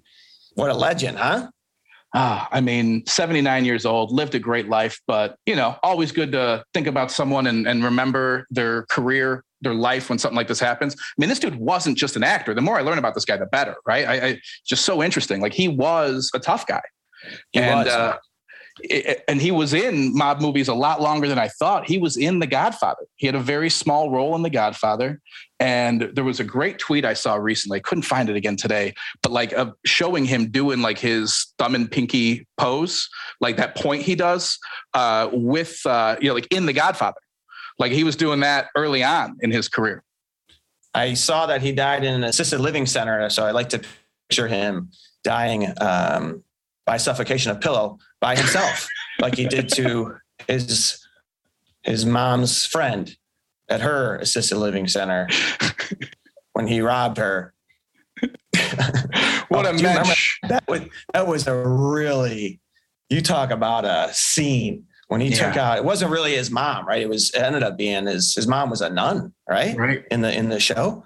[0.54, 1.50] what a legend, huh?
[2.14, 6.32] Ah, I mean, 79 years old, lived a great life, but you know, always good
[6.32, 10.62] to think about someone and, and remember their career, their life when something like this
[10.62, 10.96] happens.
[10.96, 12.54] I mean, this dude wasn't just an actor.
[12.54, 14.08] The more I learn about this guy, the better, right?
[14.08, 15.42] I, I just so interesting.
[15.42, 16.84] Like he was a tough guy.
[17.52, 17.88] He and was.
[17.90, 18.16] uh,
[19.28, 21.88] and he was in mob movies a lot longer than I thought.
[21.88, 23.04] He was in The Godfather.
[23.16, 25.22] He had a very small role in The Godfather.
[25.60, 27.78] And there was a great tweet I saw recently.
[27.78, 31.76] I couldn't find it again today, but like uh, showing him doing like his thumb
[31.76, 33.10] and pinky pose,
[33.40, 34.60] like that point he does
[34.94, 37.20] uh, with, uh, you know, like in The Godfather.
[37.80, 40.04] Like he was doing that early on in his career.
[40.94, 43.82] I saw that he died in an assisted living center, so I like to
[44.30, 44.92] picture him
[45.24, 46.44] dying um,
[46.86, 48.88] by suffocation of pillow by himself,
[49.20, 50.16] like he did to
[50.48, 51.00] his
[51.84, 53.16] his mom's friend
[53.70, 55.28] at her assisted living center
[56.54, 57.54] when he robbed her.
[59.50, 59.84] What Oh, a you.
[60.50, 60.82] That was
[61.14, 62.60] that was a really
[63.12, 65.78] you talk about a scene when he took out.
[65.78, 67.04] It wasn't really his mom, right?
[67.04, 69.78] It was it ended up being his his mom was a nun, right?
[69.78, 70.04] Right.
[70.10, 71.06] in the in the show.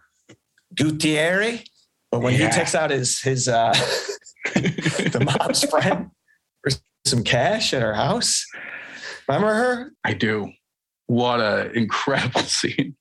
[0.73, 1.63] Gutierrez.
[2.11, 2.47] But when Yeah.
[2.47, 3.73] he takes out his his uh
[4.55, 6.11] the mom's friend
[7.05, 8.45] some cash at her house.
[9.27, 9.93] Remember her?
[10.03, 10.51] I do.
[11.07, 12.95] What a incredible scene.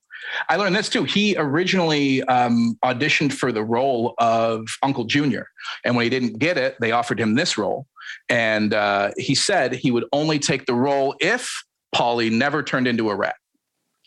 [0.49, 1.05] I learned this too.
[1.05, 5.49] He originally um, auditioned for the role of Uncle Junior,
[5.84, 7.86] and when he didn't get it, they offered him this role.
[8.28, 11.51] And uh, he said he would only take the role if
[11.94, 13.36] Paulie never turned into a rat.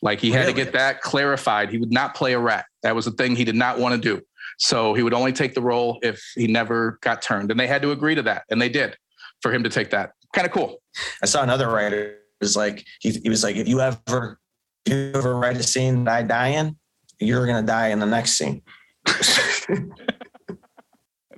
[0.04, 1.70] Like he had to get that clarified.
[1.70, 2.66] He would not play a rat.
[2.82, 4.24] That was the thing he did not want to do.
[4.58, 7.82] So he would only take the role if he never got turned, and they had
[7.82, 8.96] to agree to that, and they did
[9.42, 10.12] for him to take that.
[10.34, 10.78] Kind of cool.
[11.22, 14.40] I saw another writer was like he, he was like if you ever
[14.86, 16.76] if you ever write a scene that I die in,
[17.20, 18.62] you're gonna die in the next scene.
[19.06, 19.88] That's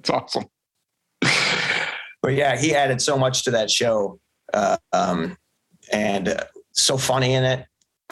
[0.09, 0.45] awesome.
[1.21, 4.19] but yeah, he added so much to that show,
[4.53, 5.37] uh, um,
[5.91, 7.65] and uh, so funny in it,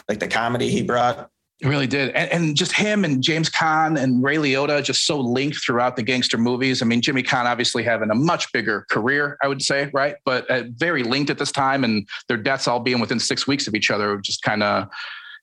[0.08, 1.30] like the comedy he brought.
[1.62, 2.10] It really did.
[2.10, 6.02] And, and just him and James Caan and Ray Liotta just so linked throughout the
[6.02, 6.82] gangster movies.
[6.82, 10.16] I mean, Jimmy Caan obviously having a much bigger career, I would say, right?
[10.24, 11.84] But uh, very linked at this time.
[11.84, 14.88] And their deaths all being within six weeks of each other just kind of,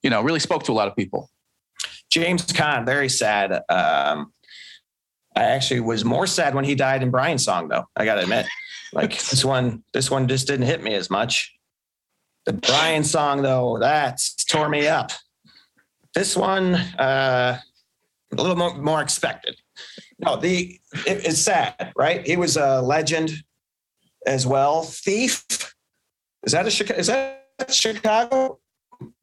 [0.03, 1.29] you know, really spoke to a lot of people.
[2.11, 3.53] James Caan, very sad.
[3.69, 4.33] Um,
[5.37, 7.85] I actually was more sad when he died in Brian's song, though.
[7.95, 8.45] I gotta admit,
[8.91, 11.55] like this one, this one just didn't hit me as much.
[12.45, 15.11] The Brian song, though, that tore me up.
[16.15, 17.59] This one, uh,
[18.31, 19.55] a little more, more expected.
[20.19, 22.25] No, the it, it's sad, right?
[22.25, 23.31] He was a legend
[24.25, 24.83] as well.
[24.83, 25.45] Thief.
[26.43, 26.99] Is that a Chicago?
[26.99, 28.59] Is that Chicago?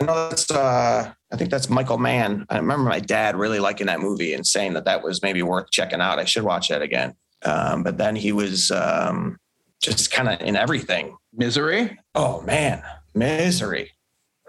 [0.01, 2.47] No, that's uh, I think that's Michael Mann.
[2.49, 5.71] I remember my dad really liking that movie and saying that that was maybe worth
[5.71, 6.19] checking out.
[6.19, 7.15] I should watch that again.
[7.45, 9.39] Um, but then he was um,
[9.83, 11.17] just kind of in everything.
[11.35, 11.99] Misery.
[12.15, 12.83] Oh man,
[13.15, 13.93] misery.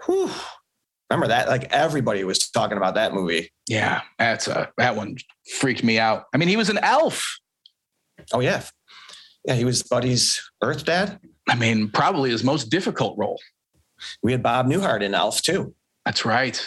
[0.06, 0.30] Whew.
[1.10, 1.48] Remember that?
[1.48, 3.50] Like everybody was talking about that movie.
[3.66, 5.16] Yeah, that's a, that one
[5.58, 6.24] freaked me out.
[6.34, 7.38] I mean, he was an elf.
[8.32, 8.62] Oh yeah,
[9.44, 9.54] yeah.
[9.54, 11.18] He was Buddy's Earth Dad.
[11.48, 13.40] I mean, probably his most difficult role.
[14.22, 15.74] We had Bob Newhart in Elf too.
[16.04, 16.62] That's right.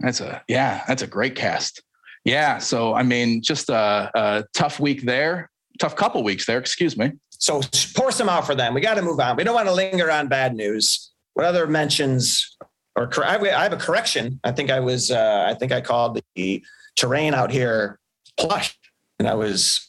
[0.00, 0.82] That's a yeah.
[0.88, 1.82] That's a great cast.
[2.24, 2.58] Yeah.
[2.58, 5.50] So I mean, just a, a tough week there.
[5.78, 6.58] Tough couple weeks there.
[6.58, 7.12] Excuse me.
[7.30, 7.60] So
[7.94, 8.74] pour some out for them.
[8.74, 9.36] We got to move on.
[9.36, 11.12] We don't want to linger on bad news.
[11.34, 12.53] What other mentions
[12.96, 14.40] or cor- I I have a correction.
[14.44, 16.62] I think I was uh, I think I called the
[16.96, 17.98] terrain out here
[18.36, 18.78] plush,
[19.18, 19.88] and I was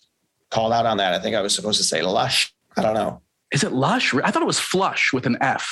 [0.52, 1.14] called out on that.
[1.14, 2.54] I think I was supposed to say lush.
[2.78, 3.22] I don't know.
[3.52, 4.14] Is it lush?
[4.14, 5.68] I thought it was flush with an F.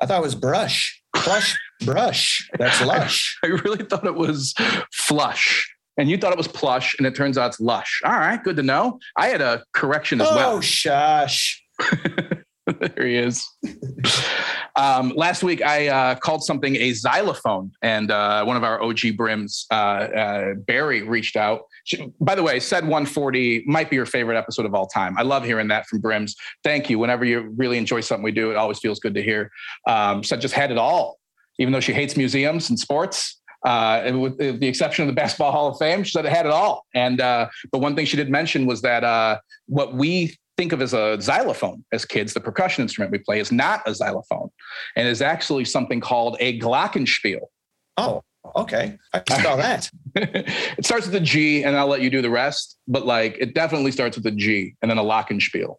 [0.00, 1.02] I thought it was brush.
[1.14, 2.48] Plush brush.
[2.58, 3.38] That's lush.
[3.42, 4.54] I really thought it was
[4.92, 5.70] flush.
[5.96, 8.00] And you thought it was plush, and it turns out it's lush.
[8.04, 8.98] All right, good to know.
[9.16, 10.56] I had a correction as Oh, well.
[10.56, 11.62] Oh, shush.
[12.80, 13.46] there he is.
[14.76, 19.16] Um, last week, I uh, called something a xylophone, and uh, one of our OG
[19.16, 21.62] brims, uh, uh, Barry, reached out.
[21.84, 25.16] She, by the way, said 140 might be your favorite episode of all time.
[25.16, 26.34] I love hearing that from brims.
[26.64, 26.98] Thank you.
[26.98, 29.50] Whenever you really enjoy something we do, it always feels good to hear.
[29.86, 31.18] Um, said just had it all,
[31.58, 33.40] even though she hates museums and sports.
[33.64, 36.44] Uh, and with the exception of the Basketball Hall of Fame, she said it had
[36.46, 36.84] it all.
[36.94, 40.94] And uh, the one thing she did mention was that what we think of as
[40.94, 44.48] a xylophone as kids, the percussion instrument we play, is not a xylophone
[44.96, 47.40] and is actually something called a glockenspiel.
[47.96, 48.22] Oh,
[48.56, 49.90] Okay, I saw that.
[50.14, 52.78] it starts with a G, and I'll let you do the rest.
[52.86, 55.76] But like, it definitely starts with a G, and then a Glockenspiel.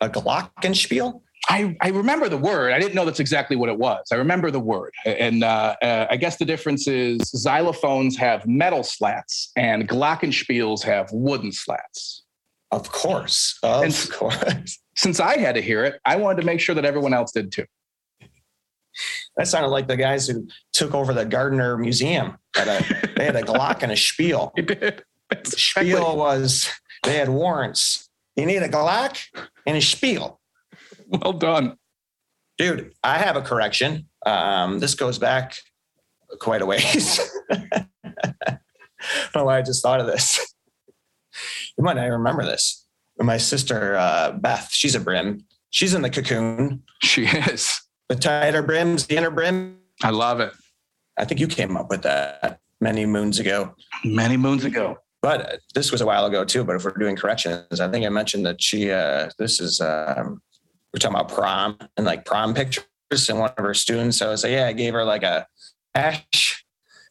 [0.00, 1.20] A glockenspiel.
[1.48, 2.72] I, I remember the word.
[2.72, 4.06] I didn't know that's exactly what it was.
[4.12, 4.92] I remember the word.
[5.04, 11.08] And uh, uh, I guess the difference is xylophones have metal slats and glockenspiels have
[11.12, 12.19] wooden slats.
[12.70, 13.58] Of course.
[13.62, 14.78] Of And- course.
[14.96, 17.50] Since I had to hear it, I wanted to make sure that everyone else did
[17.52, 17.64] too.
[19.36, 22.36] That sounded like the guys who took over the Gardner Museum.
[22.54, 24.52] Had a, they had a Glock and a spiel.
[25.32, 26.68] Exactly- Spiel was
[27.04, 28.10] they had warrants.
[28.34, 29.16] You need a Glock
[29.64, 30.40] and a spiel.
[31.06, 31.76] Well done.
[32.58, 34.08] Dude, I have a correction.
[34.26, 35.56] Um, this goes back
[36.40, 37.20] quite a ways.
[37.52, 37.86] I
[38.44, 40.52] don't know why I just thought of this.
[41.76, 42.86] You might not remember this.
[43.18, 45.44] My sister uh, Beth, she's a brim.
[45.70, 46.82] She's in the cocoon.
[47.02, 47.80] She is.
[48.08, 49.78] The tighter brims, the inner brim.
[50.02, 50.52] I love it.
[51.16, 53.74] I think you came up with that many moons ago.
[54.04, 54.98] Many moons ago.
[55.22, 56.64] But uh, this was a while ago too.
[56.64, 58.90] But if we're doing corrections, I think I mentioned that she.
[58.90, 60.40] Uh, this is um,
[60.92, 62.84] we're talking about prom and like prom pictures,
[63.28, 64.18] and one of her students.
[64.18, 65.46] So I was like, yeah, I gave her like a
[65.94, 66.64] cash,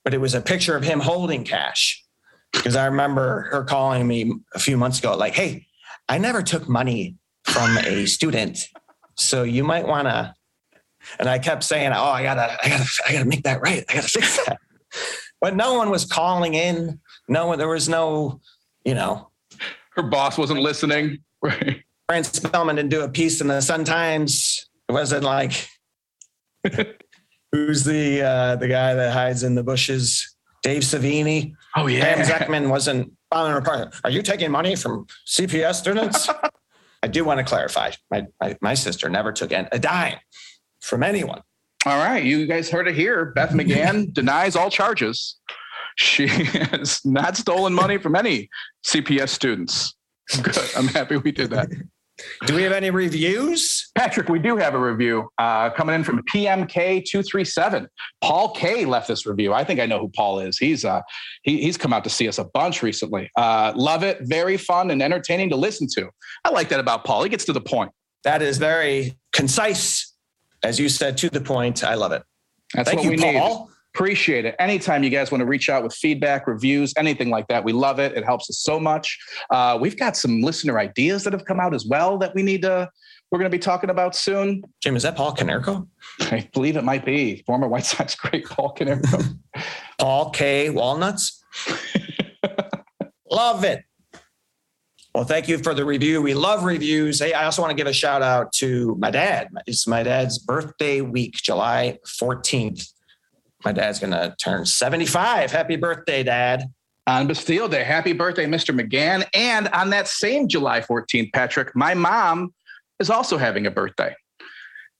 [0.04, 2.04] but it was a picture of him holding cash
[2.52, 5.66] because I remember her calling me a few months ago, like, hey,
[6.08, 8.60] I never took money from a student,
[9.16, 10.34] so you might want to.
[11.20, 13.86] And I kept saying, oh, I gotta, I gotta, I gotta make that right.
[13.90, 14.60] I gotta fix that.
[15.42, 17.00] But no one was calling in.
[17.28, 18.42] No one, there was no,
[18.84, 19.30] you know,
[19.96, 21.20] Her boss wasn't listening.
[21.42, 21.84] Right.
[22.08, 24.68] Brent Spellman didn't do a piece in the Sun Times.
[24.88, 25.68] It wasn't like
[27.52, 30.36] who's the uh, the guy that hides in the bushes?
[30.64, 31.54] Dave Savini.
[31.76, 32.24] Oh Pam yeah.
[32.24, 33.96] Zekman wasn't following her part.
[34.04, 36.30] Are you taking money from CPS students?
[37.04, 37.92] I do want to clarify.
[38.12, 40.18] My, my my sister never took a dime
[40.82, 41.42] from anyone.
[41.86, 43.26] All right, you guys heard it here.
[43.26, 45.38] Beth McGann denies all charges.
[45.96, 48.50] She has not stolen money from any
[48.86, 49.96] CPS students.
[50.42, 50.58] Good.
[50.78, 51.70] I'm happy we did that.
[52.46, 53.90] Do we have any reviews?
[53.96, 57.88] Patrick, we do have a review uh, coming in from PMK237.
[58.22, 59.54] Paul K left this review.
[59.54, 60.58] I think I know who Paul is.
[60.58, 61.02] He's uh,
[61.44, 63.30] he, he's come out to see us a bunch recently.
[63.36, 64.20] Uh, love it.
[64.22, 66.10] Very fun and entertaining to listen to.
[66.46, 67.24] I like that about Paul.
[67.24, 67.92] He gets to the point.
[68.24, 70.14] That is very concise,
[70.64, 71.84] as you said, to the point.
[71.84, 72.24] I love it.
[72.74, 73.42] That's Thank what you, we need.
[73.96, 74.56] Appreciate it.
[74.60, 78.00] Anytime you guys want to reach out with feedback, reviews, anything like that, we love
[78.00, 78.16] it.
[78.16, 79.18] It helps us so much.
[79.50, 82.62] Uh, we've got some listener ideas that have come out as well that we need
[82.62, 82.90] to.
[83.32, 84.64] We're going to be talking about soon.
[84.82, 85.88] Jim, is that Paul Konerko?
[86.22, 89.38] I believe it might be former White Sox great Paul Konerko.
[90.00, 90.70] Paul K.
[90.70, 91.44] Walnuts.
[93.32, 93.84] love it.
[95.14, 96.22] Well, thank you for the review.
[96.22, 97.20] We love reviews.
[97.20, 99.50] Hey, I also want to give a shout out to my dad.
[99.66, 102.94] It's my dad's birthday week, July 14th.
[103.66, 105.52] My dad's going to turn 75.
[105.52, 106.64] Happy birthday, Dad.
[107.08, 107.84] on Bastille Day.
[107.84, 108.78] Happy birthday, Mr.
[108.78, 109.26] McGann.
[109.34, 112.54] And on that same July 14th, Patrick, my mom
[113.00, 114.16] is also having a birthday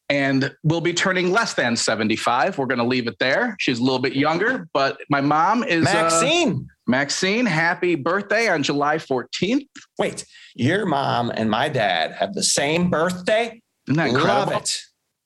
[0.10, 2.58] and will be turning less than 75.
[2.58, 3.56] We're going to leave it there.
[3.60, 6.68] She's a little bit younger, but my mom is uh, Maxine.
[6.88, 7.46] Maxine.
[7.46, 9.68] Happy birthday on July 14th.
[10.00, 13.62] Wait, your mom and my dad have the same birthday?
[13.88, 14.54] Isn't that incredible?
[14.54, 14.78] Love it.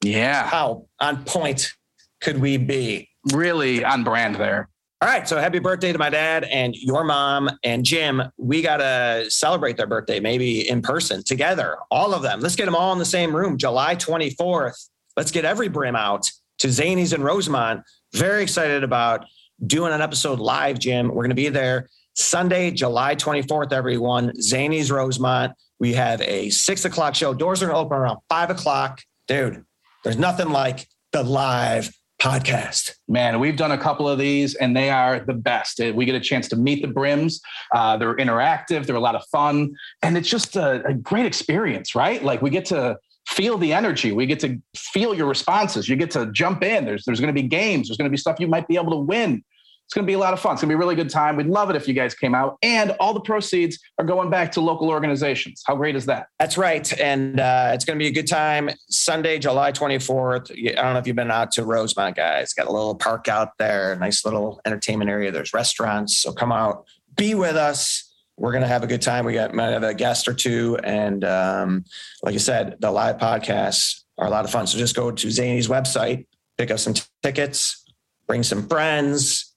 [0.03, 1.71] Yeah, How on point
[2.19, 3.09] could we be?
[3.31, 4.69] Really on brand there.
[5.01, 5.27] All right.
[5.27, 8.21] So happy birthday to my dad and your mom and Jim.
[8.37, 12.39] We got to celebrate their birthday, maybe in person together, all of them.
[12.39, 14.89] Let's get them all in the same room, July 24th.
[15.17, 17.81] Let's get every brim out to Zanies and Rosemont.
[18.13, 19.25] Very excited about
[19.65, 21.09] doing an episode live, Jim.
[21.09, 24.31] We're going to be there Sunday, July 24th, everyone.
[24.37, 25.53] Zanies, Rosemont.
[25.79, 27.33] We have a six o'clock show.
[27.33, 29.01] Doors are going to open around five o'clock.
[29.27, 29.65] Dude,
[30.03, 31.91] there's nothing like the live
[32.23, 32.91] podcast.
[33.09, 35.81] Man, we've done a couple of these and they are the best.
[35.81, 37.41] Uh, We get a chance to meet the brims.
[37.75, 41.95] Uh, they're interactive, they're a lot of fun, and it's just a, a great experience,
[41.95, 42.23] right?
[42.23, 42.97] Like we get to
[43.27, 46.85] feel the energy, we get to feel your responses, you get to jump in.
[46.85, 48.91] There's there's going to be games, there's going to be stuff you might be able
[48.91, 49.43] to win.
[49.85, 50.53] It's going to be a lot of fun.
[50.53, 51.35] It's going to be a really good time.
[51.35, 54.51] We'd love it if you guys came out, and all the proceeds are going back
[54.53, 55.61] to local organizations.
[55.67, 56.27] How great is that?
[56.39, 56.91] That's right.
[56.99, 58.69] And uh, it's going to be a good time.
[58.89, 60.51] Sunday, July 24th.
[60.51, 62.53] I don't know if you've been out to Rosemont, guys.
[62.53, 65.31] Got a little park out there, nice little entertainment area.
[65.31, 66.17] There's restaurants.
[66.17, 68.09] So come out, be with us.
[68.37, 69.25] We're going to have a good time.
[69.25, 70.77] We got might have a guest or two.
[70.83, 71.85] And um,
[72.23, 74.65] like I said, the live podcasts are a lot of fun.
[74.65, 76.25] So just go to Zany's website,
[76.57, 77.85] pick up some t- tickets,
[78.27, 79.52] bring some friends,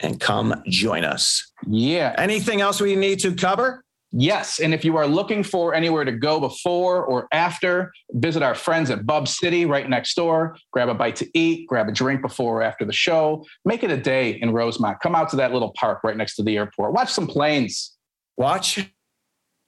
[0.00, 1.52] and come join us.
[1.66, 3.84] Yeah, Anything else we need to cover?
[4.12, 4.58] Yes.
[4.58, 8.90] And if you are looking for anywhere to go before or after, visit our friends
[8.90, 10.56] at Bub City right next door.
[10.72, 13.44] Grab a bite to eat, grab a drink before or after the show.
[13.64, 14.98] Make it a day in Rosemont.
[15.00, 16.92] Come out to that little park right next to the airport.
[16.92, 17.96] Watch some planes.
[18.36, 18.84] Watch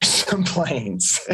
[0.02, 1.20] some planes.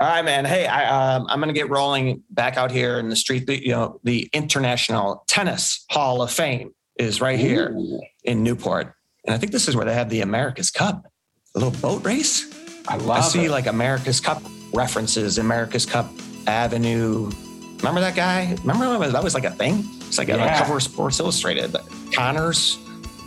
[0.00, 0.46] All right, man.
[0.46, 3.46] Hey, I, um, I'm going to get rolling back out here in the street.
[3.46, 8.94] The, you know, the International Tennis Hall of Fame is right here Ooh, in Newport,
[9.24, 11.06] and I think this is where they have the America's Cup,
[11.54, 12.52] a little boat race.
[12.88, 13.50] I love I see it.
[13.50, 14.42] like America's Cup
[14.72, 16.10] references, America's Cup
[16.46, 17.30] Avenue.
[17.78, 18.54] Remember that guy?
[18.62, 19.84] Remember that was, like a thing?
[20.06, 20.36] It's like Yeah.
[20.36, 21.74] the cover of Sports Illustrated.
[22.12, 22.76] Connors,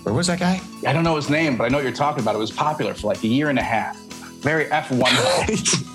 [0.03, 0.61] where was that guy?
[0.85, 2.35] I don't know his name, but I know what you're talking about.
[2.35, 3.97] It was popular for like a year and a half.
[4.41, 5.83] Very F1.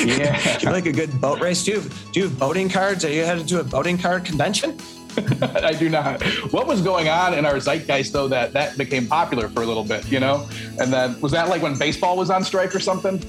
[0.00, 0.58] Yeah.
[0.60, 1.62] You like a good boat race?
[1.64, 3.04] Do you, do you have boating cards?
[3.04, 4.78] Are you headed to a boating card convention?
[5.62, 6.22] I do not.
[6.52, 9.84] What was going on in our zeitgeist though that that became popular for a little
[9.84, 10.48] bit, you know?
[10.78, 13.22] And then was that like when baseball was on strike or something?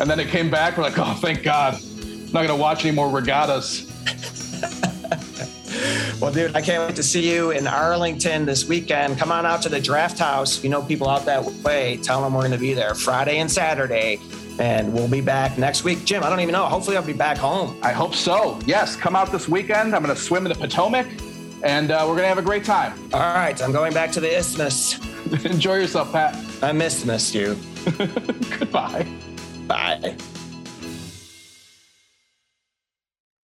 [0.00, 0.76] And then it came back.
[0.76, 1.74] We're like, oh, thank God.
[1.74, 3.90] I'm Not gonna watch any more regattas.
[6.20, 9.18] Well, dude, I can't wait to see you in Arlington this weekend.
[9.18, 10.56] Come on out to the draft house.
[10.56, 13.40] If you know people out that way, tell them we're going to be there Friday
[13.40, 14.20] and Saturday.
[14.58, 16.04] And we'll be back next week.
[16.04, 16.64] Jim, I don't even know.
[16.64, 17.76] Hopefully, I'll be back home.
[17.82, 18.58] I hope so.
[18.64, 19.94] Yes, come out this weekend.
[19.94, 21.08] I'm gonna swim in the Potomac,
[21.64, 22.92] and uh, we're gonna have a great time.
[23.12, 24.98] All right, I'm going back to the Isthmus.
[25.44, 26.38] Enjoy yourself, Pat.
[26.62, 27.58] I miss, missed you.
[27.98, 29.06] Goodbye.
[29.66, 30.16] Bye.